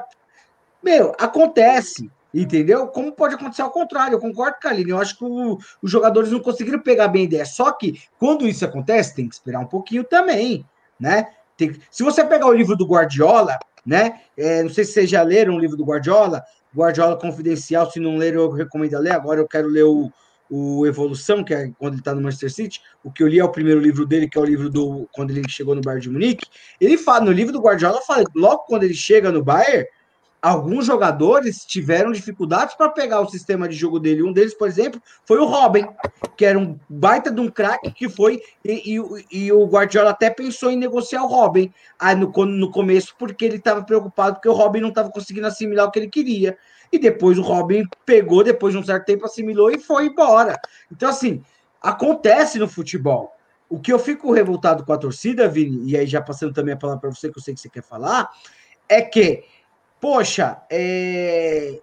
[0.82, 2.86] Meu, acontece, entendeu?
[2.88, 4.14] Como pode acontecer ao contrário?
[4.14, 7.22] Eu concordo com a Aline, eu acho que o- os jogadores não conseguiram pegar bem
[7.22, 7.44] a ideia.
[7.46, 10.64] Só que, quando isso acontece, tem que esperar um pouquinho também,
[10.98, 11.28] né?
[11.56, 14.20] Tem Se você pegar o livro do Guardiola, né?
[14.36, 16.42] É, não sei se vocês já leram o livro do Guardiola,
[16.74, 19.12] Guardiola Confidencial, se não leram, eu recomendo ler.
[19.12, 20.12] Agora eu quero ler o,
[20.50, 22.80] o Evolução, que é quando ele está no Manchester City.
[23.02, 25.30] O que eu li é o primeiro livro dele, que é o livro do quando
[25.30, 26.46] ele chegou no Bayern de Munique.
[26.80, 29.86] Ele fala, no livro do Guardiola, fala, logo quando ele chega no Bayern,
[30.40, 34.22] alguns jogadores tiveram dificuldades para pegar o sistema de jogo dele.
[34.22, 35.86] Um deles, por exemplo, foi o Robin,
[36.36, 38.40] que era um baita de um craque que foi.
[38.64, 43.14] E, e- e o Guardiola até pensou em negociar o Robin aí no, no começo,
[43.18, 46.56] porque ele estava preocupado, porque o Robin não estava conseguindo assimilar o que ele queria.
[46.90, 50.58] E depois o Robin pegou, depois de um certo tempo, assimilou e foi embora.
[50.90, 51.42] Então, assim,
[51.82, 53.32] acontece no futebol.
[53.68, 56.76] O que eu fico revoltado com a torcida, Vini, e aí já passando também a
[56.78, 58.30] palavra para você, que eu sei que você quer falar,
[58.88, 59.44] é que,
[60.00, 61.80] poxa, é,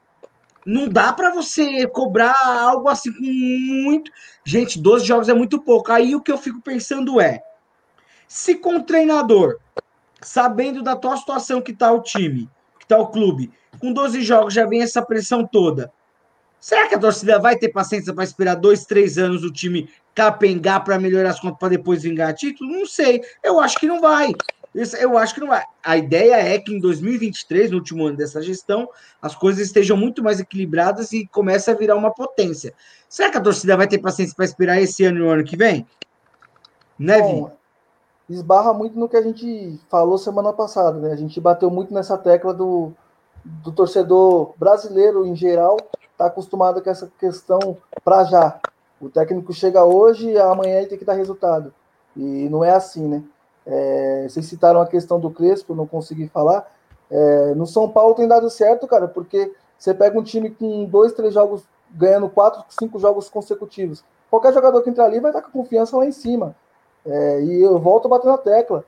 [0.66, 4.12] não dá para você cobrar algo assim com muito.
[4.44, 5.92] Gente, 12 jogos é muito pouco.
[5.92, 7.42] Aí o que eu fico pensando é:
[8.28, 9.60] se com o treinador,
[10.22, 12.50] sabendo da tua situação que tá o time,
[12.80, 15.92] que tá o clube, com 12 jogos já vem essa pressão toda.
[16.60, 20.84] Será que a torcida vai ter paciência para esperar dois, três anos o time capengar
[20.84, 22.72] para melhorar as contas para depois vingar título?
[22.72, 23.22] Não sei.
[23.44, 24.34] Eu acho que não vai.
[24.76, 25.64] Isso- Eu acho que não vai.
[25.84, 28.90] A ideia é que em 2023, no último ano dessa gestão,
[29.22, 32.74] as coisas estejam muito mais equilibradas e comece a virar uma potência.
[33.08, 35.56] Será que a torcida vai ter paciência para esperar esse ano e o ano que
[35.56, 35.88] vem?
[37.00, 37.22] Né, Vi?
[37.22, 37.52] Bom,
[38.30, 41.14] esbarra muito no que a gente falou semana passada, né?
[41.14, 42.92] A gente bateu muito nessa tecla do,
[43.44, 45.78] do torcedor brasileiro em geral,
[46.18, 48.60] tá acostumado com essa questão para já.
[49.00, 51.74] O técnico chega hoje e amanhã ele tem que dar resultado.
[52.16, 53.24] E não é assim, né?
[53.66, 56.70] É, vocês citaram a questão do Crespo, não consegui falar.
[57.10, 61.14] É, no São Paulo tem dado certo, cara, porque você pega um time com dois,
[61.14, 64.04] três jogos, ganhando quatro, cinco jogos consecutivos.
[64.30, 66.56] Qualquer jogador que entrar ali vai estar com confiança lá em cima.
[67.06, 68.84] É, e eu volto a bater na tecla.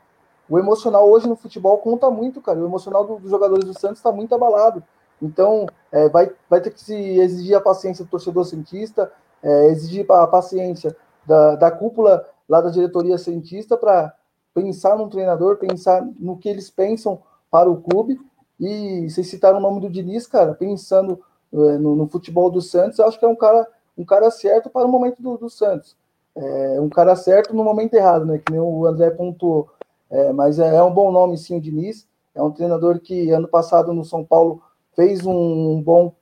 [0.49, 2.59] O emocional hoje no futebol conta muito, cara.
[2.59, 4.83] O emocional do- dos jogadores do Santos está muito abalado.
[5.21, 9.11] Então, é, vai, vai ter que se exigir a paciência do torcedor cientista,
[9.43, 14.13] é, exigir a paciência da, da cúpula lá da diretoria cientista para
[14.57, 17.19] pensar no treinador, pensar no que eles pensam
[17.51, 18.19] para o clube.
[18.59, 21.19] E vocês citaram o nome do Diniz, cara, pensando
[21.53, 24.67] é, no, no, futebol do Santos, eu acho que é um cara, um cara certo
[24.67, 25.95] para o momento do, do Santos.
[26.35, 28.39] É um cara certo no momento errado, né?
[28.39, 29.69] Que nem o André pontuou.
[30.09, 32.07] É, mas é, é, um bom nome, sim, o Diniz.
[32.33, 34.61] É um treinador que ano passado no São Paulo
[34.95, 36.13] fez um bom,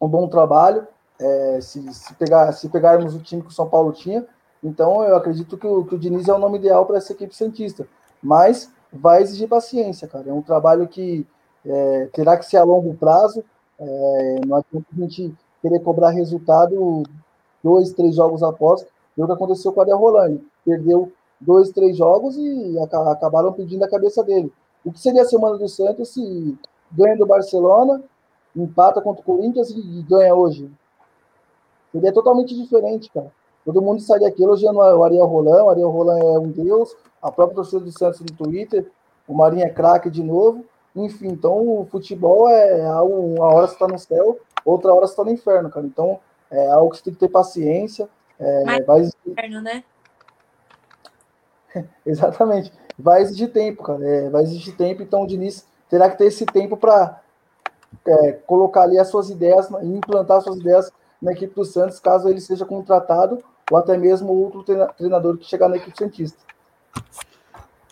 [0.00, 0.86] um bom trabalho.
[1.20, 4.26] É, se, se, pegar, se pegarmos o time que o São Paulo tinha,
[4.62, 7.34] então eu acredito que o, que o Diniz é o nome ideal para essa equipe
[7.34, 7.86] Santista.
[8.22, 10.28] Mas vai exigir paciência, cara.
[10.28, 11.26] É um trabalho que
[11.64, 13.44] é, terá que ser a longo prazo.
[13.78, 17.02] É, não adianta a gente querer cobrar resultado
[17.62, 18.84] dois, três jogos após.
[19.14, 20.44] Foi o que aconteceu com o Adel Rolani.
[20.64, 24.52] Perdeu dois, três jogos e acabaram pedindo a cabeça dele.
[24.84, 26.58] O que seria a semana do Santos se
[26.90, 28.02] ganha do Barcelona,
[28.56, 30.70] empata contra o Corinthians e ganha hoje?
[31.92, 33.32] Seria totalmente diferente, cara.
[33.68, 35.64] Todo mundo estaria aqui elogiando o Ariel Roland.
[35.64, 36.96] O Ariel Roland é um deus.
[37.20, 38.90] A própria torcida do Santos no Twitter.
[39.26, 40.64] O Marinho é craque de novo.
[40.96, 45.12] Enfim, então o futebol é algo, uma hora você está no céu, outra hora você
[45.12, 45.84] está no inferno, cara.
[45.84, 46.18] Então
[46.50, 48.08] é algo que você tem que ter paciência.
[48.40, 49.18] É, Mas vai exigir...
[49.26, 49.84] inferno, né?
[52.06, 52.72] Exatamente.
[52.98, 54.02] Vai exigir tempo, cara.
[54.02, 57.20] É, vai exigir tempo, então o Diniz terá que ter esse tempo para
[58.06, 60.90] é, colocar ali as suas ideias e implantar as suas ideias
[61.20, 64.64] na equipe do Santos, caso ele seja contratado ou até mesmo outro
[64.96, 66.38] treinador que chegar na equipe Santista.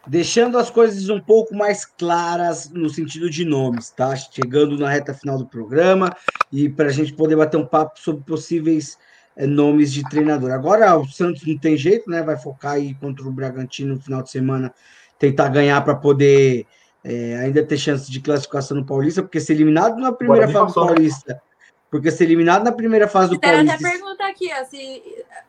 [0.06, 4.14] Deixando as coisas um pouco mais claras no sentido de nomes, tá?
[4.14, 6.14] Chegando na reta final do programa
[6.52, 8.96] e para a gente poder bater um papo sobre possíveis
[9.36, 10.52] é, nomes de treinador.
[10.52, 12.22] Agora o Santos não tem jeito, né?
[12.22, 14.72] Vai focar aí contra o Bragantino no final de semana,
[15.18, 16.66] tentar ganhar para poder
[17.02, 20.74] é, ainda ter chance de classificação no Paulista, porque ser eliminado na primeira fase do
[20.74, 21.42] Paulista
[21.90, 23.74] porque ser eliminado na primeira fase do Quero Paulista.
[23.74, 25.02] até perguntar aqui, ó, se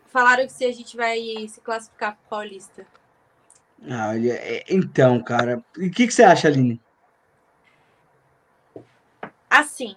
[0.07, 2.85] falaram que se a gente vai se classificar para Paulista.
[3.83, 4.13] Ah,
[4.67, 6.81] então, cara, o que, que você acha, Aline?
[9.49, 9.95] Assim,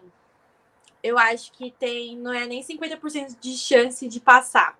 [1.02, 4.78] eu acho que tem, não é nem 50% de chance de passar.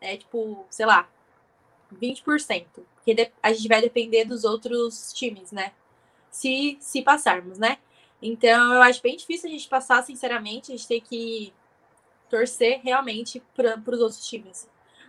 [0.00, 1.08] É tipo, sei lá,
[1.94, 2.66] 20%.
[2.96, 5.72] Porque a gente vai depender dos outros times, né?
[6.30, 7.78] Se, se passarmos, né?
[8.22, 10.72] Então, eu acho bem difícil a gente passar, sinceramente.
[10.72, 11.52] A gente tem que
[12.30, 14.68] torcer realmente para os outros times.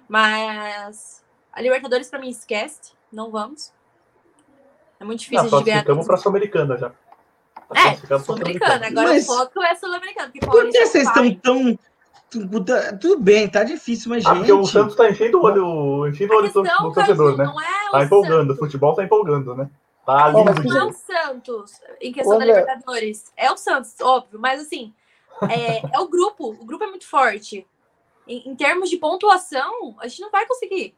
[0.09, 2.91] Mas a Libertadores, para mim, esquece.
[3.11, 3.71] Não vamos.
[4.99, 5.79] É muito difícil não, de ganhar.
[5.79, 6.89] Estamos para a Sul-Americana já.
[6.89, 8.87] Tá é, Sul-Americana.
[8.87, 9.29] Agora mas...
[9.29, 10.31] o foco é Sul-Americano.
[10.39, 11.79] Por que vocês estão tão.
[12.29, 14.37] Tudo bem, tá difícil, mas ah, gente.
[14.39, 17.43] Porque o Santos tá enchendo o olho, enchendo o olho do, do torcedor, né?
[17.43, 18.55] É tá empolgando, Santos.
[18.55, 19.69] o futebol tá empolgando, né?
[20.05, 20.63] Tá lindo.
[20.63, 22.53] Não é o Santos, em questão Olha...
[22.53, 23.31] da Libertadores.
[23.35, 24.93] É o Santos, óbvio, mas assim,
[25.49, 26.49] é, é o grupo.
[26.49, 27.65] O grupo é muito forte.
[28.27, 30.95] Em, em, termos de pontuação, a gente não vai conseguir.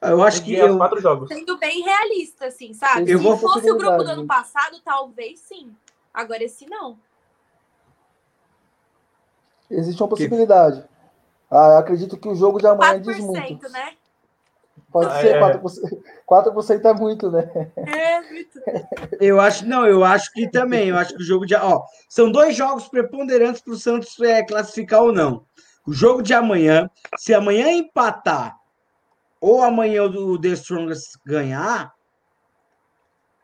[0.00, 0.54] Eu acho que.
[0.54, 0.76] Eu...
[0.76, 1.28] Quatro jogos.
[1.28, 3.10] Sendo bem realista, assim, sabe?
[3.10, 5.74] Eu Se vou fosse o grupo do ano passado, talvez sim.
[6.12, 6.98] Agora esse não.
[9.70, 10.82] Existe uma possibilidade.
[10.82, 10.88] Que...
[11.50, 13.68] Ah, acredito que o jogo de amanhã 4%, diz muito.
[13.70, 13.94] né?
[14.92, 15.40] Pode ah, ser, é.
[15.40, 15.62] 4%,
[16.28, 17.50] 4% é muito, né?
[17.76, 18.60] É, muito.
[19.18, 21.54] Eu acho, não, eu acho que também, eu acho que o jogo de.
[21.54, 25.46] Ó, são dois jogos preponderantes para o Santos é, classificar ou não.
[25.86, 28.54] O jogo de amanhã, se amanhã empatar,
[29.40, 31.92] ou amanhã o The Strongest ganhar,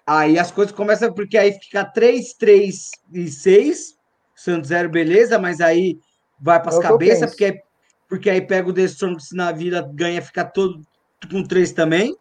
[0.07, 3.97] aí as coisas começam, porque aí fica 3, 3 e 6,
[4.37, 5.99] Santos 0, beleza, mas aí
[6.39, 7.63] vai para as é cabeças, porque,
[8.07, 10.83] porque aí pega o The Strongest na vila, ganha, fica todo
[11.31, 12.17] com três também.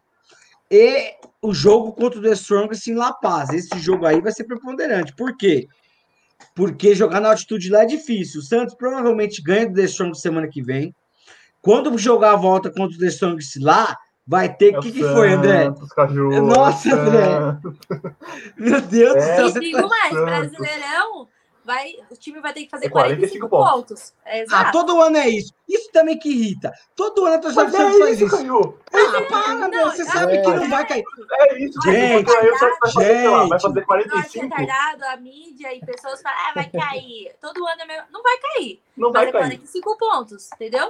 [0.69, 3.49] E o jogo contra o The Strongest em La Paz.
[3.49, 5.15] Esse jogo aí vai ser preponderante.
[5.15, 5.67] Por quê?
[6.55, 8.41] Porque jogar na altitude lá é difícil.
[8.41, 10.93] O Santos provavelmente ganha do The Strongest semana que vem.
[11.61, 13.95] Quando jogar a volta contra o The Strongest lá,
[14.25, 14.75] vai ter.
[14.75, 15.71] O é que, que foi, André?
[15.95, 17.57] Caju, Nossa, André!
[18.57, 19.61] Meu Deus é, do céu.
[19.61, 21.27] E digo tá mais, Brasileirão
[21.68, 23.72] vai, o time vai ter que fazer 45, é 45 pontos.
[23.74, 24.13] pontos.
[24.26, 25.53] É, ah, todo ano é isso.
[25.68, 26.72] Isso também que irrita.
[26.95, 28.38] Todo ano a torcida do Santos faz isso.
[28.38, 28.80] Caiu.
[28.93, 31.03] Ah, para, não, você sabe que não vai cair.
[31.32, 32.32] É isso, gente.
[32.93, 33.49] gente.
[33.49, 34.45] Vai fazer 45.
[34.45, 37.36] retardado, a mídia e pessoas falam, ah, vai cair.
[37.41, 38.07] Todo ano é mesmo.
[38.11, 38.82] Não vai cair.
[38.95, 39.57] Não vai, vai cair.
[39.57, 40.89] 45 pontos, entendeu?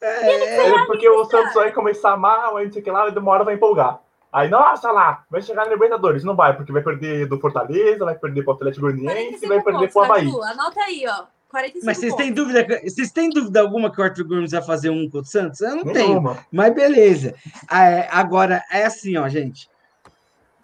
[0.00, 3.12] É, é porque o Santos vai começar mal, aí não sei o que lá, e
[3.12, 4.00] demora vai empolgar.
[4.32, 6.24] Aí, nossa lá, vai chegar na Libertadores.
[6.24, 9.92] Não vai, porque vai perder do Fortaleza, vai perder pro Atlético Goianiense e vai perder
[9.92, 10.28] pontos, pro Havaí.
[10.28, 11.24] anota aí, ó.
[11.50, 14.88] 45 Mas vocês têm dúvida, vocês têm dúvida alguma que o Arthur Gomes vai fazer
[14.88, 15.60] um contra o Santos?
[15.60, 16.34] Eu não Nenhuma.
[16.34, 16.46] tenho.
[16.50, 17.34] Mas beleza.
[17.70, 19.68] É, agora, é assim, ó, gente.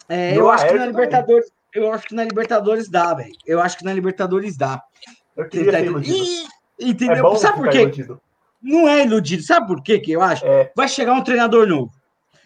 [0.09, 3.35] É, eu acho que na Libertadores, eu acho que na Libertadores dá, velho.
[3.47, 4.83] Eu acho que na Libertadores dá.
[5.37, 6.49] Eu queria ter iludido.
[6.81, 7.33] entendeu?
[7.33, 7.83] É Sabe por quê?
[7.83, 8.21] Iludido.
[8.63, 9.43] Não é iludido.
[9.43, 10.45] Sabe por quê que eu acho?
[10.47, 10.73] É.
[10.75, 11.93] Vai chegar um treinador novo.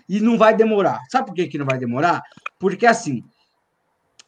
[0.09, 1.00] E não vai demorar.
[1.11, 2.22] Sabe por quê que não vai demorar?
[2.59, 3.22] Porque assim,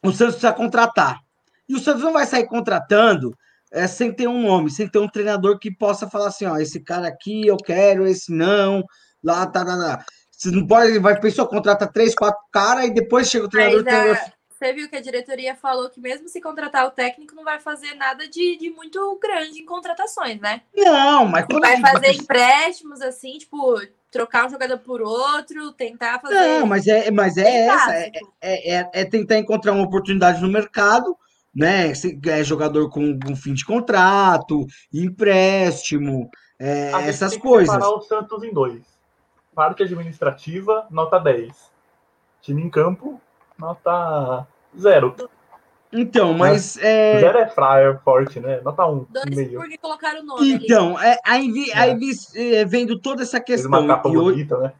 [0.03, 1.21] o Santos precisa contratar.
[1.69, 3.37] E o Santos não vai sair contratando
[3.73, 6.81] é, sem ter um nome, sem ter um treinador que possa falar assim: ó, esse
[6.81, 8.85] cara aqui eu quero, esse não,
[9.23, 10.05] lá, tá, tá, tá.
[10.31, 13.85] Você não pode, vai, pessoa contrata três, quatro caras e depois chega o treinador.
[13.85, 14.17] Mas, treinador...
[14.17, 17.61] a- você viu que a diretoria falou que mesmo se contratar o técnico, não vai
[17.61, 20.63] fazer nada de, de muito grande em contratações, né?
[20.75, 23.79] Não, mas quando a Vai fazer empréstimos, assim, tipo,
[24.15, 26.35] trocar um jogador por outro, tentar fazer.
[26.35, 30.47] Não, mas é, mas é essa, é, é, é- é tentar encontrar uma oportunidade no
[30.49, 31.17] mercado,
[31.53, 31.93] né?
[31.95, 37.75] Se é jogador com, com fim de contrato, empréstimo, é, essas tem que coisas.
[37.75, 38.83] separar o Santos em dois.
[39.53, 41.73] Parte administrativa, nota 10.
[42.41, 43.21] Time em campo,
[43.59, 44.47] nota
[44.79, 45.17] 0.
[45.95, 48.61] Então, mas é, 0 é fraio, forte, né?
[48.63, 49.61] Nota 1, Dane-se meio.
[49.61, 51.79] porque colocaram o nome então, é, aí, vi- É.
[51.79, 52.13] aí vi-
[52.57, 54.73] é, vendo toda essa Fez uma questão capa e, hoje, bonita, né?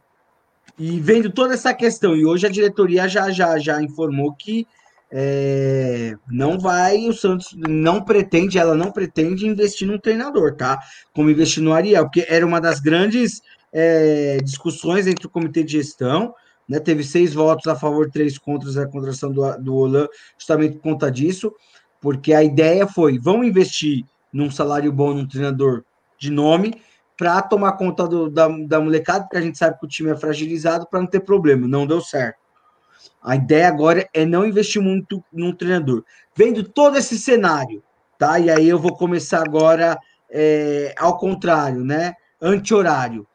[0.77, 4.67] e vendo toda essa questão e hoje a diretoria já já já informou que
[5.09, 10.77] é, não vai, o Santos não pretende, ela não pretende investir num treinador, tá?
[11.13, 13.41] Como investir no Ariel, porque era uma das grandes
[13.71, 16.33] é, discussões entre o comitê de gestão,
[16.67, 16.79] né?
[16.79, 20.07] Teve seis votos a favor, três contra a contratação do, do Olan,
[20.37, 21.53] justamente por conta disso,
[22.01, 25.83] porque a ideia foi: vamos investir num salário bom num treinador
[26.17, 26.81] de nome
[27.17, 30.17] para tomar conta do- da, da molecada, porque a gente sabe que o time é
[30.17, 31.67] fragilizado para não ter problema.
[31.67, 32.39] Não deu certo.
[33.23, 36.03] A ideia agora é não investir muito num treinador.
[36.35, 37.81] Vendo todo esse cenário,
[38.19, 38.39] tá?
[38.39, 39.97] E aí eu vou começar agora
[40.29, 42.13] é, ao contrário, né?
[42.41, 43.25] Anti-horário.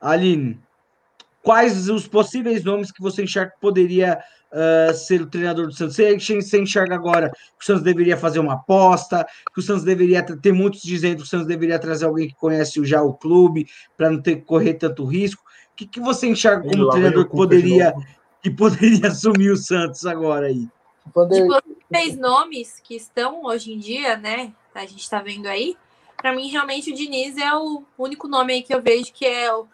[0.00, 0.60] Aline,
[1.42, 4.18] quais os possíveis nomes que você enxerga que poderia
[4.52, 5.96] ah, ser o treinador do Santos?
[5.96, 10.22] Você, você enxerga agora que o Santos deveria fazer uma aposta, que o Santos deveria
[10.22, 13.66] ter muitos dizendo que o Santos deveria trazer alguém que conhece já o clube
[13.96, 15.42] para não ter que correr tanto risco.
[15.72, 17.94] O que, que você enxerga como treinador que poderia,
[18.42, 20.68] que poderia assumir o Santos agora aí?
[21.06, 24.52] De possíveis nomes que estão hoje em dia, né?
[24.74, 25.76] A gente tá vendo aí.
[26.16, 29.52] Pra mim, realmente, o Diniz é o único nome aí que eu vejo que é
[29.52, 29.66] o,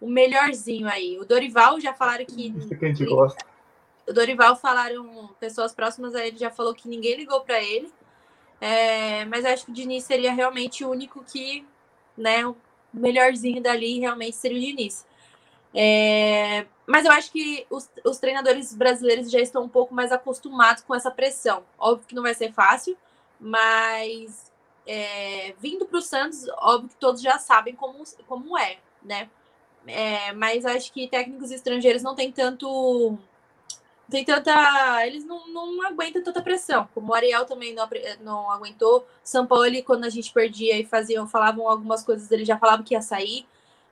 [0.00, 1.18] o melhorzinho aí.
[1.18, 2.48] O Dorival já falaram que.
[2.48, 3.44] Isso que a gente gosta.
[4.06, 7.92] O Dorival falaram, pessoas próximas a ele já falou que ninguém ligou pra ele.
[8.60, 11.66] É, mas acho que o Diniz seria realmente o único que,
[12.16, 12.56] né, o
[12.92, 15.04] melhorzinho dali realmente seria o Diniz.
[15.74, 20.82] É, mas eu acho que os, os treinadores brasileiros já estão um pouco mais acostumados
[20.82, 21.64] com essa pressão.
[21.78, 22.96] Óbvio que não vai ser fácil,
[23.38, 24.50] mas
[24.86, 29.28] é, vindo para o Santos, óbvio que todos já sabem como, como é, né?
[29.86, 33.18] É, mas acho que técnicos estrangeiros não tem tanto.
[34.10, 35.06] Tem tanta.
[35.06, 36.88] Eles não, não aguentam tanta pressão.
[36.94, 37.88] Como o Ariel também não,
[38.20, 39.06] não aguentou.
[39.22, 42.94] São Paulo, quando a gente perdia e faziam, falavam algumas coisas, ele já falava que
[42.94, 43.46] ia sair.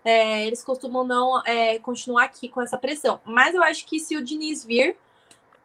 [0.04, 3.20] É, eles costumam não é, continuar aqui com essa pressão.
[3.24, 4.96] Mas eu acho que se o Diniz vir,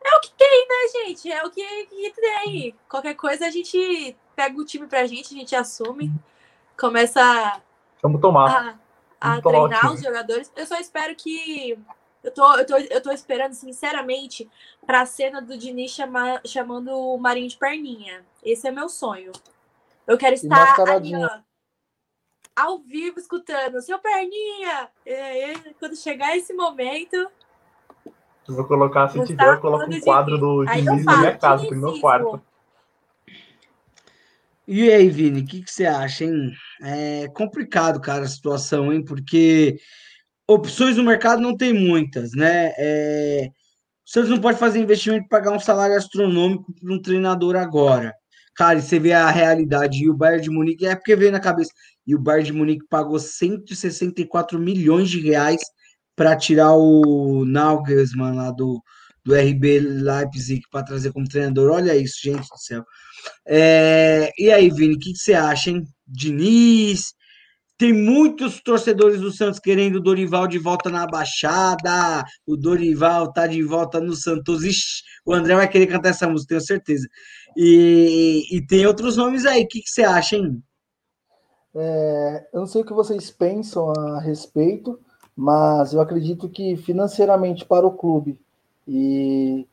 [0.04, 1.32] é o que tem, né, gente?
[1.32, 2.76] É o que, que tem.
[2.88, 6.12] Qualquer coisa a gente pega o time pra gente, a gente assume,
[6.80, 7.62] começa
[8.02, 8.50] Vamos tomar.
[8.50, 8.80] a,
[9.20, 10.52] a treinar os jogadores.
[10.56, 11.78] Eu só espero que.
[12.22, 14.50] Eu tô, eu tô, eu tô esperando, sinceramente,
[14.86, 18.26] pra cena do Diniz chamar, chamando o Marinho de perninha.
[18.44, 19.32] Esse é meu sonho.
[20.06, 21.30] Eu quero estar ali, ó,
[22.56, 24.90] ao vivo, escutando, seu perninha!
[25.06, 27.16] E aí, quando chegar esse momento,
[28.48, 31.76] Eu vou colocar, se tiver, eu coloco um quadro do Diniz na minha casa, no
[31.76, 32.42] meu quarto.
[34.68, 36.52] E aí, Vini, o que, que você acha, hein?
[36.82, 39.04] É complicado, cara, a situação, hein?
[39.04, 39.78] Porque
[40.48, 42.74] opções no mercado não tem muitas, né?
[42.78, 43.50] É,
[44.08, 48.14] O Santos não pode fazer investimento e pagar um salário astronômico para um treinador agora.
[48.56, 50.04] Cara, e você vê a realidade.
[50.04, 51.72] E o Bayern de Munique, é porque veio na cabeça.
[52.08, 55.62] E o Bayern de Munique pagou 164 milhões de reais
[56.16, 58.82] para tirar o Nagelsmann lá do,
[59.24, 61.72] do RB Leipzig para trazer como treinador.
[61.72, 62.84] Olha isso, gente do céu.
[63.48, 65.84] É, e aí, Vini, o que, que você acha, hein?
[66.10, 67.14] Diniz,
[67.80, 72.26] tem muitos torcedores do Santos querendo o Dorival de volta na Baixada.
[72.46, 74.66] O Dorival tá de volta no Santos.
[74.66, 77.08] Ixi, o André vai querer cantar essa música, tenho certeza.
[77.56, 79.64] E, e tem outros nomes aí.
[79.64, 80.62] O que, você acha, hein?
[81.74, 85.00] É, eu não sei o que vocês pensam a respeito,
[85.34, 88.42] mas eu acredito que financeiramente para o clube
[88.86, 89.66] e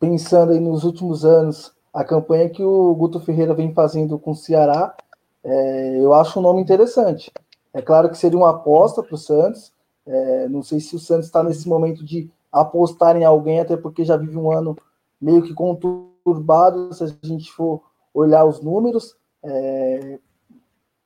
[0.00, 4.36] pensando aí nos últimos anos, a campanha que o Guto Ferreira vem fazendo com o
[4.36, 4.96] Ceará,
[5.44, 7.32] é, eu acho um nome interessante.
[7.72, 9.72] É claro que seria uma aposta para o Santos.
[10.06, 14.04] é, não sei se o Santos está nesse momento de apostar em alguém, até porque
[14.04, 14.76] já vive um ano
[15.20, 17.82] meio que conturbado, se a gente for
[18.12, 19.16] olhar os números.
[19.42, 20.18] É,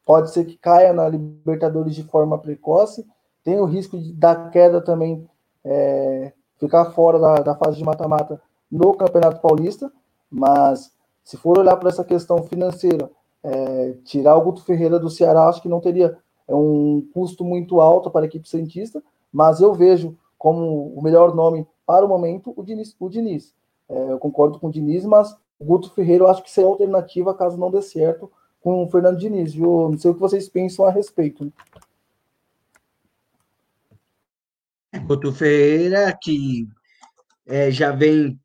[0.05, 3.07] pode ser que caia na Libertadores de forma precoce,
[3.45, 5.29] tem o risco de, da queda também,
[5.65, 9.93] é, ficar fora da, da fase de mata-mata no Campeonato Paulista,
[10.31, 10.91] mas
[11.23, 13.11] se for olhar para essa questão financeira,
[13.45, 16.17] é, tirar o Guto Ferreira do Ceará, acho que não teria
[16.47, 21.35] é um custo muito alto para a equipe cientista, mas eu vejo como o melhor
[21.35, 22.95] nome para o momento o Diniz.
[22.99, 23.55] O Diniz.
[23.89, 27.35] É, eu concordo com o Diniz, mas o Guto Ferreira eu acho que seria alternativa
[27.35, 28.31] caso não dê certo
[28.61, 29.55] com o Fernando Diniz.
[29.55, 29.89] Viu?
[29.91, 31.53] Não sei o que vocês pensam a respeito.
[35.07, 36.69] Guto Ferreira, que
[37.47, 38.39] é, já vem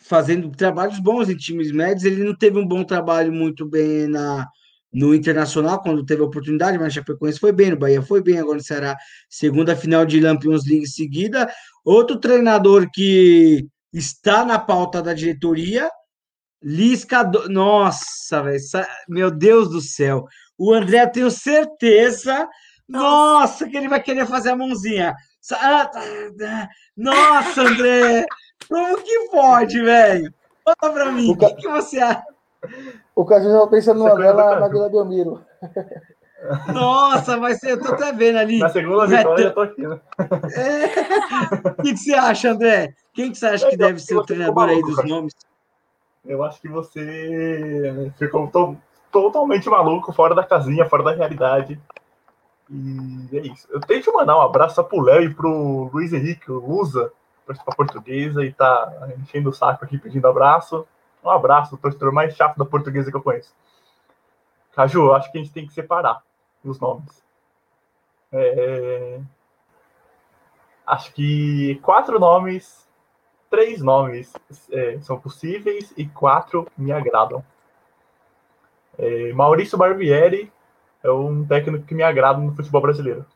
[0.00, 4.48] fazendo trabalhos bons em times médios, ele não teve um bom trabalho muito bem na,
[4.92, 8.38] no Internacional, quando teve a oportunidade, mas a Chapecoense foi bem, no Bahia foi bem,
[8.38, 8.96] agora será
[9.28, 11.50] segunda final de Lampions League seguida.
[11.84, 15.90] Outro treinador que está na pauta da diretoria,
[16.62, 17.48] Lisca, do...
[17.48, 18.44] nossa,
[19.08, 20.24] meu Deus do céu,
[20.56, 22.48] o André, tenho certeza,
[22.88, 25.14] nossa, que ele vai querer fazer a mãozinha.
[26.96, 28.26] Nossa, André,
[28.68, 30.32] como que pode, velho?
[30.64, 32.24] Fala pra mim, o que, que você acha?
[33.14, 35.44] O Caju já pensando no André na, Vila Belmiro.
[36.72, 38.58] Nossa, vai ser, eu tô até vendo ali.
[38.58, 40.00] Na segunda vitória, eu tô aqui, né?
[40.54, 41.08] É.
[41.78, 42.94] O que, que, você acha, André?
[43.12, 45.08] Quem que você acha que eu deve ser o treinador aí dos cara.
[45.08, 45.34] nomes?
[46.24, 48.76] Eu acho que você ficou to
[49.10, 51.80] totalmente maluco, fora da casinha, fora da realidade.
[52.70, 53.66] E é isso.
[53.70, 57.10] Eu tenho que mandar um abraço pro Léo e pro Luiz Henrique, o Lusa,
[57.48, 60.86] torcedor portuguesa, e tá enchendo o saco aqui pedindo abraço.
[61.24, 63.52] Um abraço, o torcedor mais chato da portuguesa que eu conheço.
[64.72, 66.22] Caju, acho que a gente tem que separar
[66.62, 67.24] os nomes.
[68.30, 69.20] É...
[70.86, 72.88] Acho que quatro nomes,
[73.50, 74.32] três nomes
[74.70, 77.44] é, são possíveis e quatro me agradam.
[78.96, 80.50] É, Maurício Barbieri
[81.02, 83.26] é um técnico que me agrada no futebol brasileiro.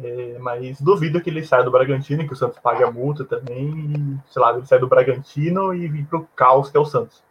[0.00, 4.20] É, mas duvido que ele saia do Bragantino, que o Santos pague a multa também.
[4.26, 7.22] sei lá, ele sai do Bragantino e vir para o caos que é o Santos.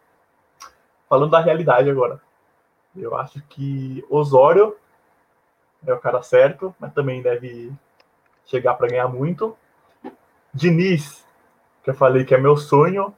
[1.08, 2.20] Falando da realidade agora.
[2.94, 4.76] Eu acho que Osório
[5.86, 7.72] é o cara certo, mas também deve
[8.46, 9.56] chegar para ganhar muito.
[10.54, 11.24] Diniz,
[11.82, 13.14] que eu falei que é meu sonho,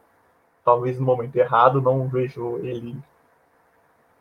[0.65, 2.97] talvez no momento errado, não vejo ele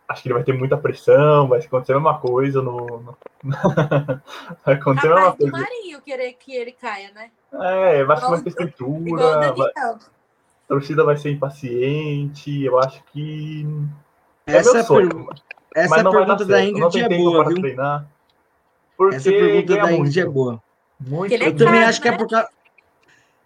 [0.07, 3.01] acho que ele vai ter muita pressão, vai acontecer a mesma coisa no.
[3.01, 3.17] no...
[4.65, 5.51] vai acontecer Capaz a mesma coisa.
[5.51, 7.31] Marinho querer que ele caia, né?
[7.53, 9.53] É, vai ser uma estrutura.
[9.53, 9.69] Vai...
[9.77, 9.97] A
[10.67, 12.63] torcida vai ser impaciente.
[12.63, 13.67] Eu acho que.
[14.45, 15.09] É essa meu sonho.
[15.09, 15.35] Per...
[15.75, 17.57] Essa mas não pergunta da Ingrid é boa, viu?
[17.57, 18.07] Treinar,
[19.11, 20.63] essa pergunta da Ingrid é boa.
[20.99, 21.33] Muito.
[21.33, 22.17] Eu também acho que é né?
[22.17, 22.47] por causa.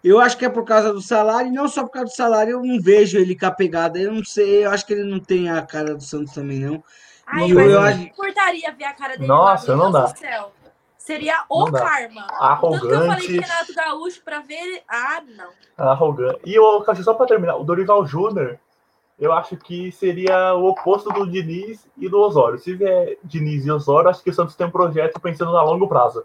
[0.02, 2.52] Eu acho que é por causa do salário, e não só por causa do salário,
[2.52, 3.98] eu não vejo ele com a pegada.
[3.98, 6.82] Eu não sei, eu acho que ele não tem a cara do Santos também, não.
[7.26, 8.00] Ai, mas eu, acho...
[8.00, 9.26] importaria ver a cara dele.
[9.26, 10.06] Nossa, não dá.
[10.08, 10.52] Céu.
[10.96, 12.26] Seria o não karma.
[12.38, 12.82] Arrogante.
[12.82, 14.82] Tanto que eu falei de Renato Gaúcho para ver.
[14.88, 15.48] Ah, não.
[15.76, 16.40] Arrogante.
[16.44, 18.58] E o Cachorro, só para terminar, o Dorival Júnior,
[19.18, 22.58] eu acho que seria o oposto do Diniz e do Osório.
[22.58, 25.88] Se vier Diniz e Osório, acho que o Santos tem um projeto pensando a longo
[25.88, 26.24] prazo.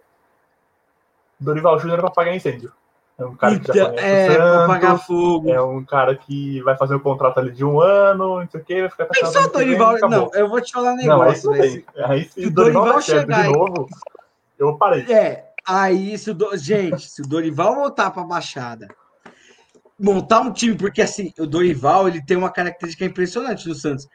[1.39, 2.71] Dorival Júnior é para pagar incêndio.
[3.17, 5.49] É um cara que já então, conhece é, Santos, pagar fogo.
[5.49, 8.63] É um cara que vai fazer um contrato ali de um ano, não sei o
[8.63, 9.97] quê, vai ficar Tem só Dorival.
[10.09, 11.51] Não, eu vou te falar um negócio.
[11.51, 13.87] Não, aí, aí se o Dorival, Dorival chegar de novo,
[14.57, 15.03] eu parei.
[15.11, 18.87] É, aí se o gente, se o Dorival voltar para a Baixada,
[19.99, 24.07] montar um time, porque assim, o Dorival ele tem uma característica impressionante no Santos.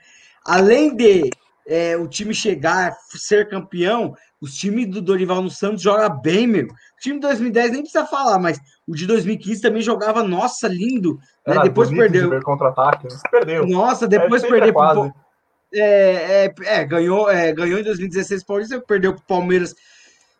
[0.44, 1.30] Além de
[1.68, 6.66] é, o time chegar, ser campeão, os times do Dorival no Santos joga bem, meu.
[6.66, 11.18] O time de 2010 nem precisa falar, mas o de 2015 também jogava, nossa, lindo.
[11.46, 11.58] Né?
[11.62, 12.40] Depois perdeu.
[12.42, 13.66] Contra-ataque, perdeu.
[13.66, 14.72] Nossa, depois é, perdeu.
[14.72, 15.12] Pro...
[15.74, 19.74] É, é, é, ganhou, é, ganhou em 2016 Paulista, perdeu para o Palmeiras.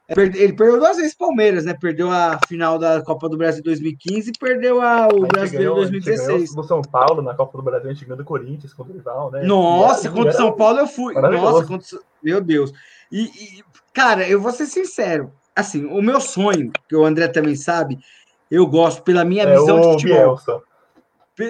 [0.09, 1.74] É, ele perdeu duas vezes Palmeiras, né?
[1.78, 6.57] Perdeu a final da Copa do Brasil 2015 e perdeu a, o Brasileiro 2016.
[6.57, 9.30] No São Paulo, na Copa do Brasil, a gente ganhou do Corinthians contra o rival,
[9.30, 9.42] né?
[9.42, 11.12] Nossa, contra o São Paulo eu fui.
[11.12, 11.99] Nossa, contra...
[12.22, 12.72] meu Deus.
[13.12, 13.64] E, e,
[13.99, 15.32] cara, eu vou ser sincero.
[15.57, 17.99] Assim, o meu sonho, que o André também sabe,
[18.49, 20.16] eu gosto pela minha é visão de futebol.
[20.16, 20.62] Bielsa.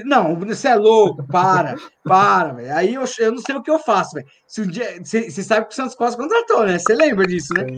[0.04, 2.74] Não, você é louco, para, para, velho.
[2.74, 4.26] Aí eu, eu não sei o que eu faço, velho.
[4.46, 4.98] Se um dia.
[5.02, 6.78] Você sabe que o Santos quase contratou, né?
[6.78, 7.76] Você lembra disso, né?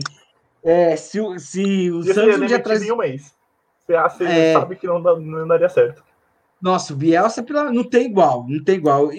[0.63, 2.89] É, se, se o e Santos um dia traz.
[2.89, 3.33] Um mês.
[3.85, 4.53] Você, é...
[4.53, 6.03] sabe que não, não daria certo.
[6.61, 9.09] Nossa, o Bielsa não tem igual, não tem igual.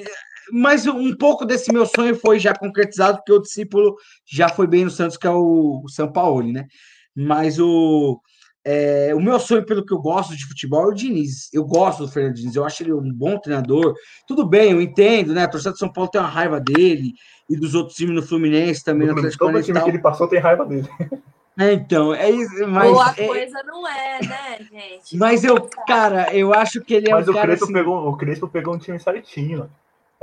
[0.50, 3.94] Mas um pouco desse meu sonho foi já concretizado, porque o discípulo
[4.26, 6.66] já foi bem no Santos, que é o, o São Paulo, né?
[7.14, 8.20] Mas o
[8.64, 11.48] É, o meu sonho, pelo que eu gosto de futebol, é o Diniz.
[11.52, 13.94] Eu gosto do Fernando Diniz, eu acho ele um bom treinador.
[14.26, 15.44] Tudo bem, eu entendo, né?
[15.44, 17.12] A torcida de São Paulo tem uma raiva dele
[17.50, 19.08] e dos outros times no Fluminense também.
[19.08, 20.88] No Atlético Todo time que ele passou tem raiva dele.
[21.58, 22.66] É, então, é isso.
[22.66, 25.16] Mas, Boa é, coisa não é, né, gente?
[25.16, 27.46] Mas eu, cara, eu acho que ele é mas um o cara.
[27.48, 27.72] Crespo Assim...
[27.74, 29.68] pegou, o Crespo pegou um time certinho.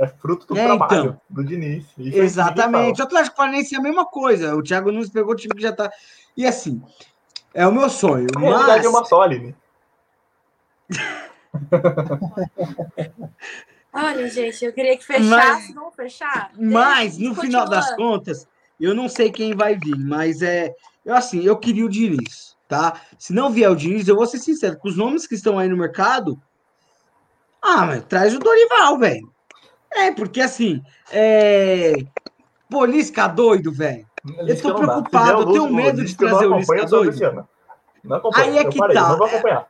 [0.00, 1.20] É fruto do É, trabalho então.
[1.28, 1.84] do Diniz.
[1.98, 3.00] Isso Exatamente.
[3.00, 4.56] O Atlético Paranaense é a mesma coisa.
[4.56, 5.90] O Thiago Nunes pegou o time que já tá.
[6.34, 6.82] E assim,
[7.52, 8.26] é o meu sonho.
[8.34, 8.86] A realidade Mas.
[8.86, 9.54] é uma só, Aline.
[13.92, 16.50] Olha, gente, eu queria que fechasse, Mas- vamos fechar?
[16.58, 18.48] Mas, no final das contas,
[18.80, 20.74] eu não sei quem vai vir, mas é.
[21.04, 23.00] Eu, assim, eu queria o Diniz, tá?
[23.18, 25.68] Se não vier o Diniz, eu vou ser sincero, com os nomes que estão aí
[25.68, 26.40] no mercado.
[27.60, 29.30] Ah, mas traz o Dorival, velho.
[29.92, 30.82] É, porque assim.
[31.12, 31.94] É...
[32.68, 34.06] Pô, Lisca doido, velho.
[34.42, 37.48] Lisca tô preocupado, eu tenho medo de eu trazer o Lisca doido.
[38.04, 38.20] Não.
[38.34, 39.08] Aí é eu que parei, tá.
[39.08, 39.66] não vou acompanhar.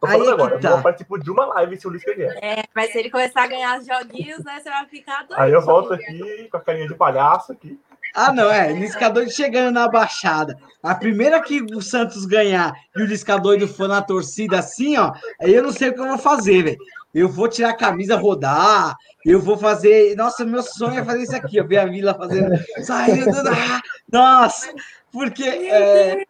[0.00, 0.70] Tô Aí falando é que agora, tá.
[0.70, 2.38] eu participo de uma live se o Lisca vier.
[2.42, 5.40] É, mas se ele começar a ganhar os joguinhos, né, você vai ficar doido.
[5.40, 7.78] Aí eu volto aqui com a carinha de palhaço aqui.
[8.14, 8.72] Ah, não, é.
[8.72, 10.56] Lisca doido chegando na baixada.
[10.82, 15.12] A primeira que o Santos ganhar e o Lisca doido for na torcida assim, ó,
[15.40, 16.78] aí eu não sei o que eu vou fazer, velho.
[17.12, 18.94] Eu vou tirar a camisa, rodar,
[19.24, 20.14] eu vou fazer.
[20.16, 21.66] Nossa, meu sonho é fazer isso aqui, ó.
[21.66, 22.52] Ver a vila fazendo.
[22.84, 23.82] Saindo da.
[24.12, 24.72] Nossa!
[25.12, 26.22] Porque é,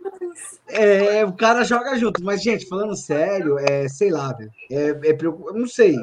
[0.68, 2.24] é, o cara joga junto.
[2.24, 4.50] Mas, gente, falando sério, é, sei lá, velho.
[4.70, 5.96] É, é, preocup- não sei.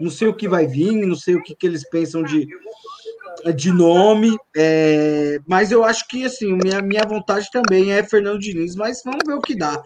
[0.00, 2.48] Não sei o que vai vir, não sei o que, que eles pensam de,
[3.54, 4.34] de nome.
[4.56, 9.20] é, mas eu acho que, assim, minha, minha vontade também é Fernando Diniz, mas vamos
[9.26, 9.82] ver o que dá.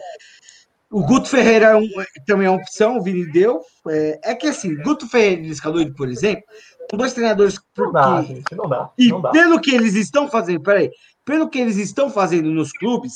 [0.90, 1.88] O Guto Ferreira é um-
[2.26, 3.60] também é uma opção, o Vini deu.
[3.88, 6.44] É, é que, assim, Guto Ferreira e doido, por exemplo,
[6.88, 8.90] são dois treinadores Não dá, gente, não dá.
[8.96, 9.30] e Não dá.
[9.30, 10.90] pelo que eles estão fazendo, peraí,
[11.24, 13.12] pelo que eles estão fazendo nos clubes,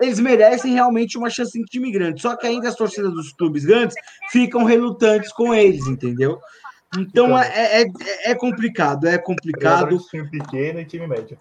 [0.00, 2.20] eles merecem realmente uma chance em time grande.
[2.20, 3.94] Só que ainda as torcidas dos clubes grandes
[4.30, 6.40] ficam relutantes com eles, entendeu?
[6.98, 7.38] Então Ficam.
[7.38, 7.86] é, é,
[8.30, 9.96] é complicado, é complicado.
[9.96, 11.38] De time pequeno e time médio.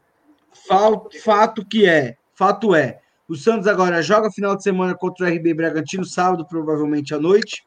[0.67, 2.99] Fal- Fato que é, fato é.
[3.27, 7.65] O Santos agora joga final de semana contra o RB Bragantino, sábado, provavelmente à noite.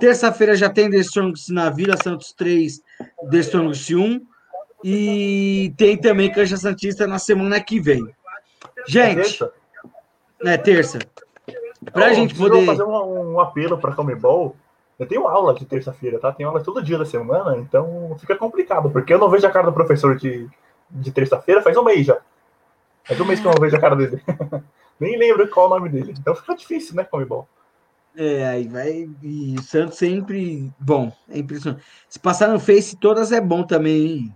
[0.00, 2.80] Terça-feira já tem The Strongest na Vila, Santos 3,
[3.30, 4.20] The Strongest 1.
[4.82, 8.08] E tem também Cancha Santista na semana que vem.
[8.86, 9.44] Gente,
[10.44, 10.98] é terça.
[11.92, 12.64] Pra Ó, gente poder.
[12.64, 14.56] fazer um, um apelo para Comebol.
[14.98, 16.32] Eu tenho aula de terça-feira, tá?
[16.32, 19.66] Tenho aula todo dia da semana, então fica complicado, porque eu não vejo a cara
[19.66, 20.48] do professor de,
[20.90, 22.18] de terça-feira faz um mês já.
[23.04, 24.20] Faz um mês que eu não vejo a cara dele.
[25.00, 26.14] Nem lembro qual é o nome dele.
[26.18, 27.48] Então fica difícil, né, Comebol?
[28.16, 29.08] É, aí vai.
[29.22, 30.72] E o Santos sempre.
[30.78, 31.84] Bom, é impressionante.
[32.08, 34.34] Se passar no Face, todas é bom também, hein?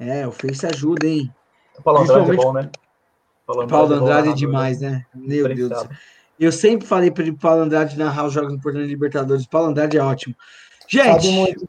[0.00, 1.32] É, o Face ajuda, hein?
[1.78, 2.70] O Paulo Andrade é bom, né?
[3.46, 5.06] Paulo Paulo bom Andrade é narrador, demais, né?
[5.14, 5.88] Meu Deus do céu.
[6.38, 9.46] Eu sempre falei para ele Paulo Andrade narrar os jogos importantes da Libertadores.
[9.46, 10.36] Paulo Andrade é ótimo.
[10.86, 11.68] Gente, Sabe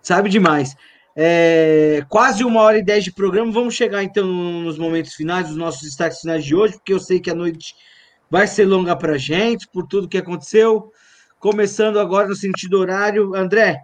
[0.00, 0.76] sabe, demais.
[1.20, 3.50] É, quase uma hora e dez de programa.
[3.50, 7.18] Vamos chegar então nos momentos finais, os nossos destaques finais de hoje, porque eu sei
[7.18, 7.74] que a noite
[8.30, 10.92] vai ser longa para gente, por tudo que aconteceu.
[11.40, 13.34] Começando agora no sentido horário.
[13.34, 13.80] André,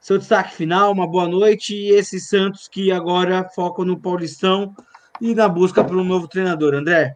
[0.00, 1.76] seu destaque final, uma boa noite.
[1.76, 4.74] E esse Santos que agora foca no Paulistão
[5.20, 6.74] e na busca por um novo treinador.
[6.74, 7.14] André.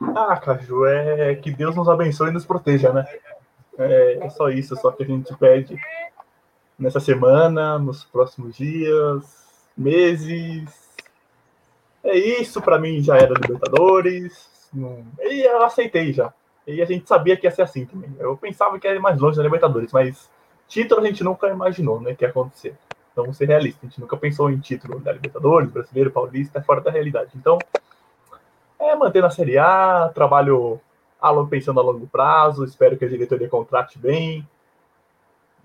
[0.00, 3.04] Ah, Caju, é que Deus nos abençoe e nos proteja, né?
[3.76, 5.78] É, é só isso, só que a gente pede
[6.78, 9.24] nessa semana, nos próximos dias,
[9.76, 10.88] meses.
[12.04, 14.68] É isso, pra mim já era Libertadores.
[14.72, 15.04] Não...
[15.20, 16.32] E eu aceitei já.
[16.66, 18.14] E a gente sabia que ia ser assim também.
[18.18, 20.30] Eu pensava que era mais longe da Libertadores, mas
[20.68, 22.76] título a gente nunca imaginou, né, que ia acontecer.
[23.10, 26.80] Então, vamos ser realista, a gente nunca pensou em título da Libertadores, brasileiro, paulista, fora
[26.80, 27.30] da realidade.
[27.34, 27.58] Então,
[28.78, 30.80] é manter na Série A, trabalho
[31.50, 34.46] pensando a longo prazo, espero que a diretoria contrate bem.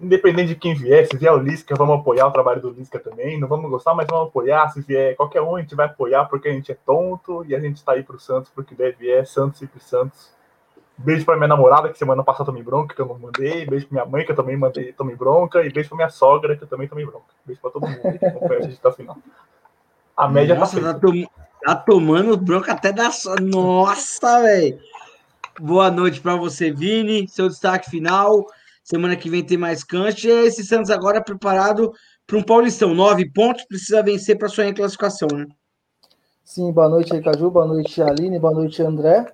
[0.04, 3.40] Independente de quem vier, se vier o Lisca, vamos apoiar o trabalho do Lisca também.
[3.40, 4.68] Não vamos gostar, mas vamos apoiar.
[4.70, 7.60] Se vier qualquer um, a gente vai apoiar porque a gente é tonto e a
[7.60, 10.32] gente está aí pro Santos porque deve é Santos e pro Santos.
[10.98, 13.66] Beijo pra minha namorada, que semana passada tomei bronca, que eu não mandei.
[13.66, 15.64] Beijo pra minha mãe, que eu também mandei, tomei bronca.
[15.66, 17.26] E beijo pra minha sogra, que eu também tomei bronca.
[17.46, 19.18] Beijo pra todo mundo que acompanha a gente até o final.
[20.16, 21.26] A média Nossa, tá tá, tom-
[21.66, 23.36] tá tomando bronca até da sua.
[23.42, 24.80] Nossa, velho.
[25.60, 27.28] Boa noite para você, Vini.
[27.28, 28.46] Seu destaque final.
[28.84, 30.28] Semana que vem tem mais cancha.
[30.28, 31.92] E esse Santos agora preparado
[32.28, 32.94] para um Paulistão.
[32.94, 35.46] Nove pontos, precisa vencer para sonhar em classificação, né?
[36.44, 39.26] Sim, boa noite aí, Caju, boa noite, Aline, boa noite, André.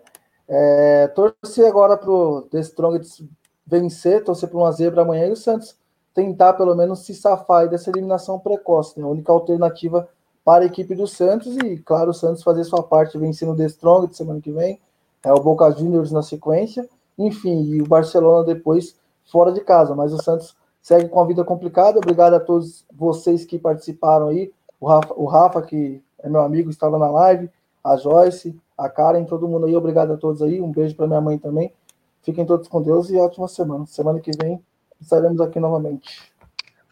[0.48, 3.24] É, torcer agora para o The Strongest
[3.66, 5.76] vencer, torcer para uma zebra amanhã e o Santos
[6.14, 9.06] tentar pelo menos se safar dessa eliminação precoce, né?
[9.06, 10.08] A única alternativa
[10.44, 13.66] para a equipe do Santos e, claro, o Santos fazer sua parte vencendo o The
[13.66, 14.80] Strongest semana que vem
[15.24, 18.96] é o Boca Juniors na sequência, enfim, e o Barcelona depois
[19.32, 19.96] fora de casa.
[19.96, 21.98] Mas o Santos segue com a vida complicada.
[21.98, 24.52] Obrigado a todos vocês que participaram aí.
[24.80, 27.50] O Rafa, o Rafa que é meu amigo, estava na live,
[27.84, 29.76] a Joyce, a Karen, todo mundo aí.
[29.76, 30.62] Obrigado a todos aí.
[30.62, 31.74] Um beijo para minha mãe também.
[32.22, 33.86] Fiquem todos com Deus e ótima semana.
[33.86, 34.62] Semana que vem
[35.02, 36.32] estaremos aqui novamente.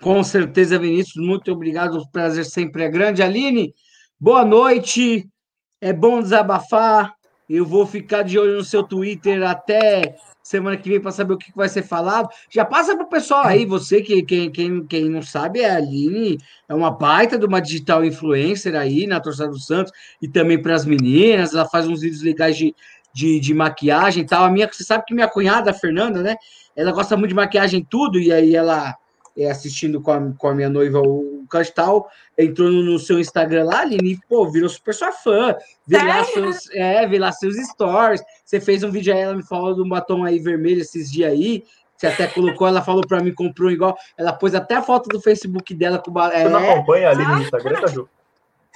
[0.02, 1.26] Com certeza, Vinícius.
[1.26, 1.98] Muito obrigado.
[1.98, 3.24] O prazer sempre é grande.
[3.24, 3.74] Aline,
[4.20, 5.28] boa noite.
[5.82, 7.16] É bom desabafar.
[7.50, 11.38] Eu vou ficar de olho no seu Twitter até semana que vem para saber o
[11.38, 12.30] que vai ser falado.
[12.50, 15.76] Já passa para o pessoal aí, você que quem, quem, quem não sabe, é a
[15.76, 16.38] Aline,
[16.70, 19.92] é uma baita de uma digital influencer aí na torcida do Santos
[20.22, 21.54] e também para as meninas.
[21.54, 22.74] Ela faz uns vídeos legais de,
[23.14, 24.46] de, de, maquiagem e tal.
[24.46, 26.38] A minha, você sabe que minha cunhada, a Fernanda, né?
[26.74, 28.96] Ela gosta muito de maquiagem tudo, e aí ela
[29.46, 33.82] assistindo com a, com a minha noiva o Castal, entrou no, no, seu Instagram lá,
[33.82, 35.56] Aline, pô, virou super sua fã,
[35.86, 39.44] vê lá, seus, é, vê lá seus stories, você fez um vídeo aí, ela me
[39.44, 41.64] falou de um batom aí vermelho esses dias aí,
[41.96, 45.22] você até colocou, ela falou para mim, comprou igual, ela pôs até a foto do
[45.22, 48.08] Facebook dela com é, Você não acompanha ali no Instagram, tá, Ju?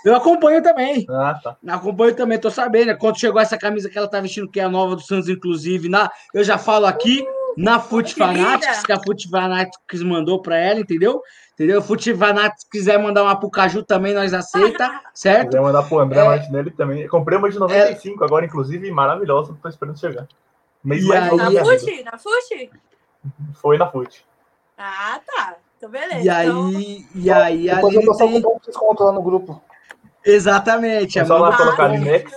[0.04, 1.06] Eu acompanho também.
[1.10, 1.58] Ah, tá.
[1.68, 2.98] Acompanho também, tô sabendo.
[2.98, 5.88] Quando chegou essa camisa que ela tá vestindo, que é a nova do Santos, inclusive,
[5.88, 7.24] na, eu já falo aqui,
[7.58, 11.22] na Foot Fanatics, que a Foot Fanatics mandou para ela, entendeu?
[11.54, 11.82] Entendeu?
[11.82, 15.50] Foot Fanatics quiser mandar uma pro Caju também, nós aceita, certo?
[15.50, 16.24] Quiser mandar pro André é...
[16.24, 17.08] Martinelli também.
[17.08, 18.26] comprei uma de 95 é...
[18.26, 20.28] agora, inclusive, maravilhosa, tô esperando chegar.
[20.84, 22.04] Mês e aí, na Foot?
[22.04, 22.72] Na Foot?
[23.54, 24.26] Foi na Foot.
[24.78, 25.56] Ah, tá.
[25.78, 26.22] Então, beleza.
[26.22, 26.72] E aí, então...
[27.16, 28.42] e aí, Depois eu passar tem...
[28.42, 29.62] com desconto lá no grupo.
[30.24, 31.20] Exatamente.
[31.20, 32.32] É só lá colocar Linex,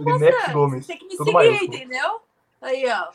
[0.00, 0.86] Linex Gomes.
[0.86, 2.20] Tem que me seguir, entendeu?
[2.60, 3.08] Aí, ó.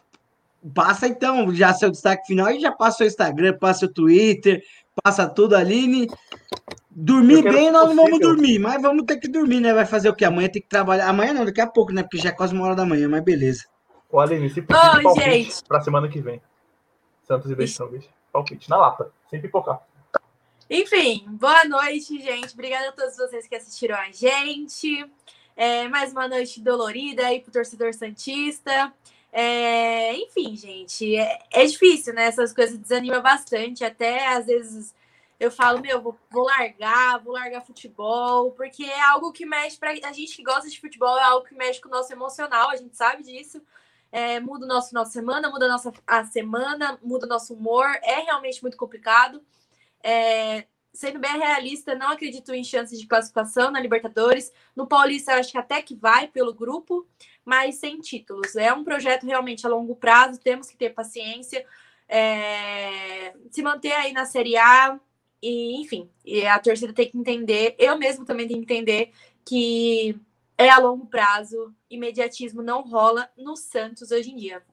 [0.73, 4.63] Passa então já seu destaque final e já passa o Instagram, passa o Twitter,
[5.03, 6.07] passa tudo, Aline.
[6.89, 9.73] Dormir bem, nós não vamos dormir, mas vamos ter que dormir, né?
[9.73, 10.25] Vai fazer o quê?
[10.25, 11.09] Amanhã tem que trabalhar.
[11.09, 12.01] Amanhã não, daqui a pouco, né?
[12.01, 13.65] Porque já é quase uma hora da manhã, mas beleza.
[14.09, 15.63] Ô, Aline, se possível, oh, gente.
[15.67, 16.41] pra semana que vem.
[17.27, 17.91] Santos e Beijão,
[18.31, 19.81] Palpite, na lata, sem pipocar.
[20.69, 22.53] Enfim, boa noite, gente.
[22.53, 25.05] Obrigada a todos vocês que assistiram a gente.
[25.55, 28.93] É, mais uma noite dolorida aí pro torcedor Santista.
[29.37, 32.23] É, enfim, gente, é, é, difícil, né?
[32.27, 33.83] Essas coisas desanimam bastante.
[33.83, 34.95] Até às vezes
[35.37, 39.91] eu falo, meu, vou, vou, largar, vou largar futebol, porque é algo que mexe para
[39.91, 42.77] a gente que gosta de futebol, é algo que mexe com o nosso emocional, a
[42.77, 43.61] gente sabe disso.
[44.09, 47.53] É, muda o nosso final de semana, muda a nossa a semana, muda o nosso
[47.53, 49.43] humor, é realmente muito complicado.
[50.01, 50.65] É,
[50.95, 54.51] sendo bem realista, não acredito em chances de classificação na Libertadores.
[54.75, 57.05] No Paulista, acho que até que vai pelo grupo
[57.45, 58.55] mas sem títulos.
[58.55, 61.63] É um projeto realmente a longo prazo, temos que ter paciência,
[62.09, 64.99] é, se manter aí na Série A,
[65.41, 69.11] e enfim, e a torcida tem que entender, eu mesmo também tenho que entender
[69.45, 70.19] que
[70.57, 74.63] é a longo prazo, imediatismo não rola no Santos hoje em dia.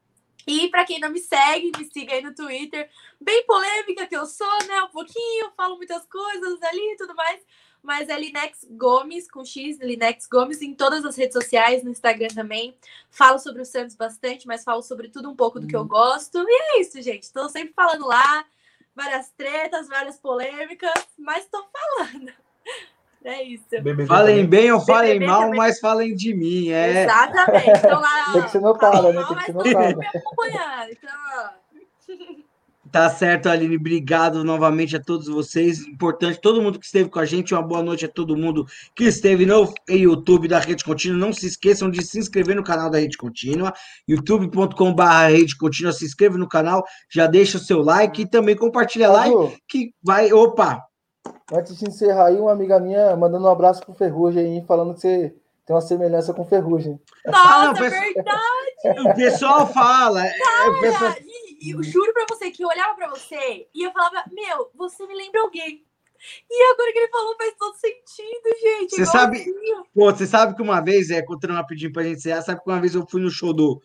[0.47, 2.89] E para quem não me segue, me siga aí no Twitter,
[3.21, 4.83] bem polêmica que eu sou, né?
[4.83, 7.41] Um pouquinho, falo muitas coisas ali e tudo mais
[7.83, 12.29] mas é Linex Gomes, com X, Linex Gomes, em todas as redes sociais, no Instagram
[12.29, 12.77] também.
[13.11, 15.89] Falo sobre o Santos bastante, mas falo sobre tudo um pouco do que eu uhum.
[15.89, 16.39] gosto.
[16.47, 17.25] E é isso, gente.
[17.25, 18.47] Estou sempre falando lá,
[18.95, 22.33] várias tretas, várias polêmicas, mas estou falando.
[23.25, 23.65] É isso.
[24.07, 25.57] falem bem ou falem mal, também.
[25.57, 26.71] mas falem de mim.
[26.71, 27.05] É.
[27.05, 27.71] Exatamente.
[27.71, 28.33] Então lá.
[28.33, 29.25] Tem que ser notada, né?
[29.25, 30.01] Tem que ser notada.
[30.91, 31.53] Então,
[32.93, 33.77] Tá certo, Aline.
[33.77, 35.81] Obrigado novamente a todos vocês.
[35.87, 37.55] Importante, todo mundo que esteve com a gente.
[37.55, 41.17] Uma boa noite a todo mundo que esteve no YouTube da Rede Contínua.
[41.17, 43.73] Não se esqueçam de se inscrever no canal da Rede Contínua,
[44.07, 45.91] youtube.com.br Rede Contínua.
[45.91, 49.25] Se inscreve no canal, já deixa o seu like e também compartilha lá
[49.67, 50.31] que vai.
[50.31, 50.92] Opa!
[51.53, 55.01] Antes de encerrar aí, uma amiga minha mandando um abraço pro Ferrugem aí, falando que
[55.01, 55.35] você
[55.67, 56.99] tem uma semelhança com Ferrugem.
[57.27, 58.15] Nossa, ah, não, verdade!
[59.09, 60.27] O pessoal fala.
[60.27, 61.15] É, Cara, o pessoal...
[61.61, 65.07] E eu juro pra você que eu olhava pra você e eu falava, meu, você
[65.07, 65.85] me lembra alguém.
[66.51, 68.97] E agora que ele falou faz todo sentido, gente.
[68.97, 69.45] Você sabe,
[69.95, 72.81] pô, você sabe que uma vez, é, contando rapidinho pra gente encerrar, sabe que uma
[72.81, 73.81] vez eu fui no show do,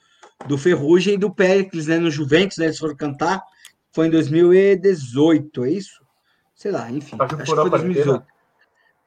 [0.47, 3.43] do Ferrugem e do Péricles, né, no Juventus, né, eles foram cantar,
[3.91, 6.06] foi em 2018, é isso?
[6.57, 8.25] Sei lá, enfim, acho que foi 2018.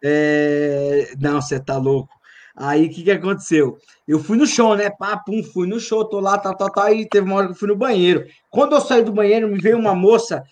[0.04, 1.12] É...
[1.18, 2.14] Não, você tá louco.
[2.56, 3.76] Aí o que, que aconteceu?
[4.06, 4.88] Eu fui no show, né?
[4.88, 6.84] Pá, pum, fui no show, tô lá, tal, tal, tal.
[6.84, 8.24] Aí teve uma hora que eu fui no banheiro.
[8.50, 10.44] Quando eu saí do banheiro, me veio uma moça.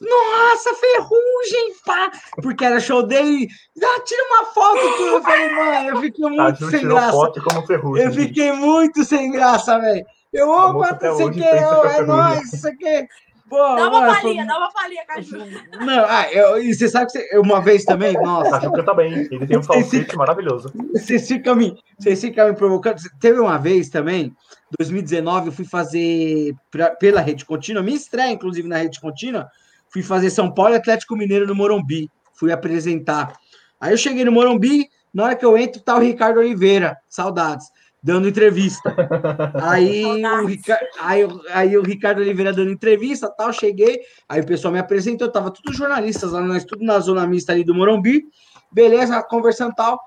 [0.00, 2.12] Nossa, ferrugem, pá!
[2.40, 3.48] Porque era show dele.
[3.82, 5.06] Ah, tira uma foto tudo.
[5.06, 7.12] Eu falei, mano, eu fiquei muito sem graça.
[7.12, 10.06] Foto como ferrugem, eu fiquei muito sem graça, velho.
[10.32, 13.08] Eu, opa, isso aqui, é nóis, isso aqui.
[13.48, 15.38] Pô, dá uma mano, palhinha, dá uma palhinha, Caju.
[15.84, 18.52] Não, ah, eu, e você sabe que você, uma vez também, nossa.
[18.52, 20.72] Caju canta bem, ele tem um falsete maravilhoso.
[20.92, 22.96] Vocês ficam, me, vocês ficam me provocando.
[23.20, 24.34] Teve uma vez também,
[24.78, 29.48] 2019, eu fui fazer pra, pela Rede Contínua, minha estreia, inclusive, na Rede Contínua,
[29.90, 32.10] fui fazer São Paulo e Atlético Mineiro no Morumbi.
[32.32, 33.36] Fui apresentar.
[33.78, 37.66] Aí eu cheguei no Morumbi, na hora que eu entro, tá o Ricardo Oliveira, saudades
[38.04, 38.94] dando entrevista.
[39.62, 44.72] Aí o, Ricardo, aí, aí, o Ricardo Oliveira dando entrevista, tal, cheguei, aí o pessoal
[44.72, 48.22] me apresentou, tava todos jornalistas lá, nós tudo na zona mista ali do Morumbi,
[48.70, 49.98] beleza, conversando tal.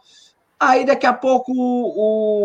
[0.60, 1.52] Aí daqui a pouco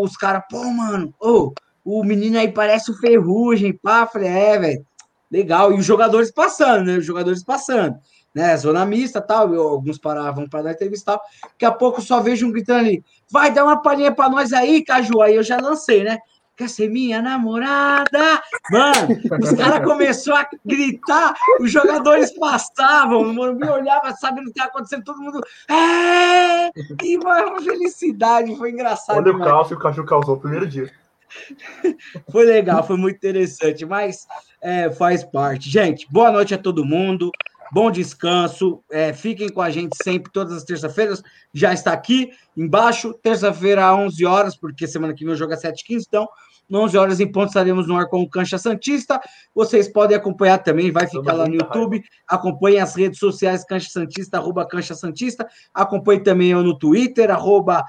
[0.03, 1.53] os caras, pô, mano, oh,
[1.85, 4.85] o menino aí parece o Ferrugem, pá, falei, é, velho,
[5.29, 7.95] legal, e os jogadores passando, né, os jogadores passando
[8.33, 8.55] né?
[8.57, 9.53] Zona mista tal.
[9.53, 11.21] Eu, alguns paravam para dar entrevista tal.
[11.43, 14.83] Daqui a pouco só vejo um gritando ali: vai dar uma palhinha para nós aí,
[14.83, 15.21] Caju.
[15.21, 16.17] Aí eu já lancei, né?
[16.55, 18.41] Quer ser minha namorada?
[18.69, 24.59] Mano, os caras começaram a gritar, os jogadores passavam, o Morumbi olhava, sabendo o que
[24.59, 25.41] estava acontecendo, todo mundo.
[25.67, 26.69] É!
[27.03, 29.17] E uma felicidade, foi engraçado.
[29.17, 30.91] Olha o caos que o Caju causou no primeiro dia.
[32.31, 34.27] Foi legal, foi muito interessante, mas
[34.61, 35.67] é, faz parte.
[35.67, 37.31] Gente, boa noite a todo mundo
[37.73, 38.83] bom descanso.
[38.91, 41.23] É, fiquem com a gente sempre, todas as terças-feiras.
[41.51, 45.57] Já está aqui embaixo, terça-feira, às 11 horas, porque semana que vem o jogo é
[45.57, 46.29] 7h15, então,
[46.71, 49.19] 11 horas em ponto, estaremos no ar com o Cancha Santista.
[49.53, 52.03] Vocês podem acompanhar também, vai ficar lá no YouTube.
[52.27, 55.47] Acompanhe as redes sociais Cancha Santista, arroba Cancha Santista.
[55.73, 57.83] Acompanhe também eu no Twitter, arroba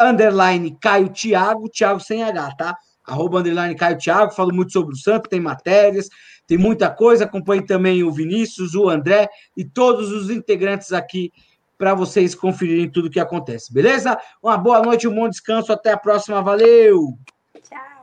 [0.00, 2.76] underline Caio Thiago, Thiago sem H, tá?
[3.06, 6.08] Arroba underline Caio Thiago, falo muito sobre o Santo, tem matérias.
[6.46, 7.24] Tem muita coisa.
[7.24, 11.32] Acompanhe também o Vinícius, o André e todos os integrantes aqui
[11.76, 14.16] para vocês conferirem tudo o que acontece, beleza?
[14.42, 15.72] Uma boa noite, um bom descanso.
[15.72, 16.40] Até a próxima.
[16.40, 17.18] Valeu!
[17.62, 17.93] Tchau.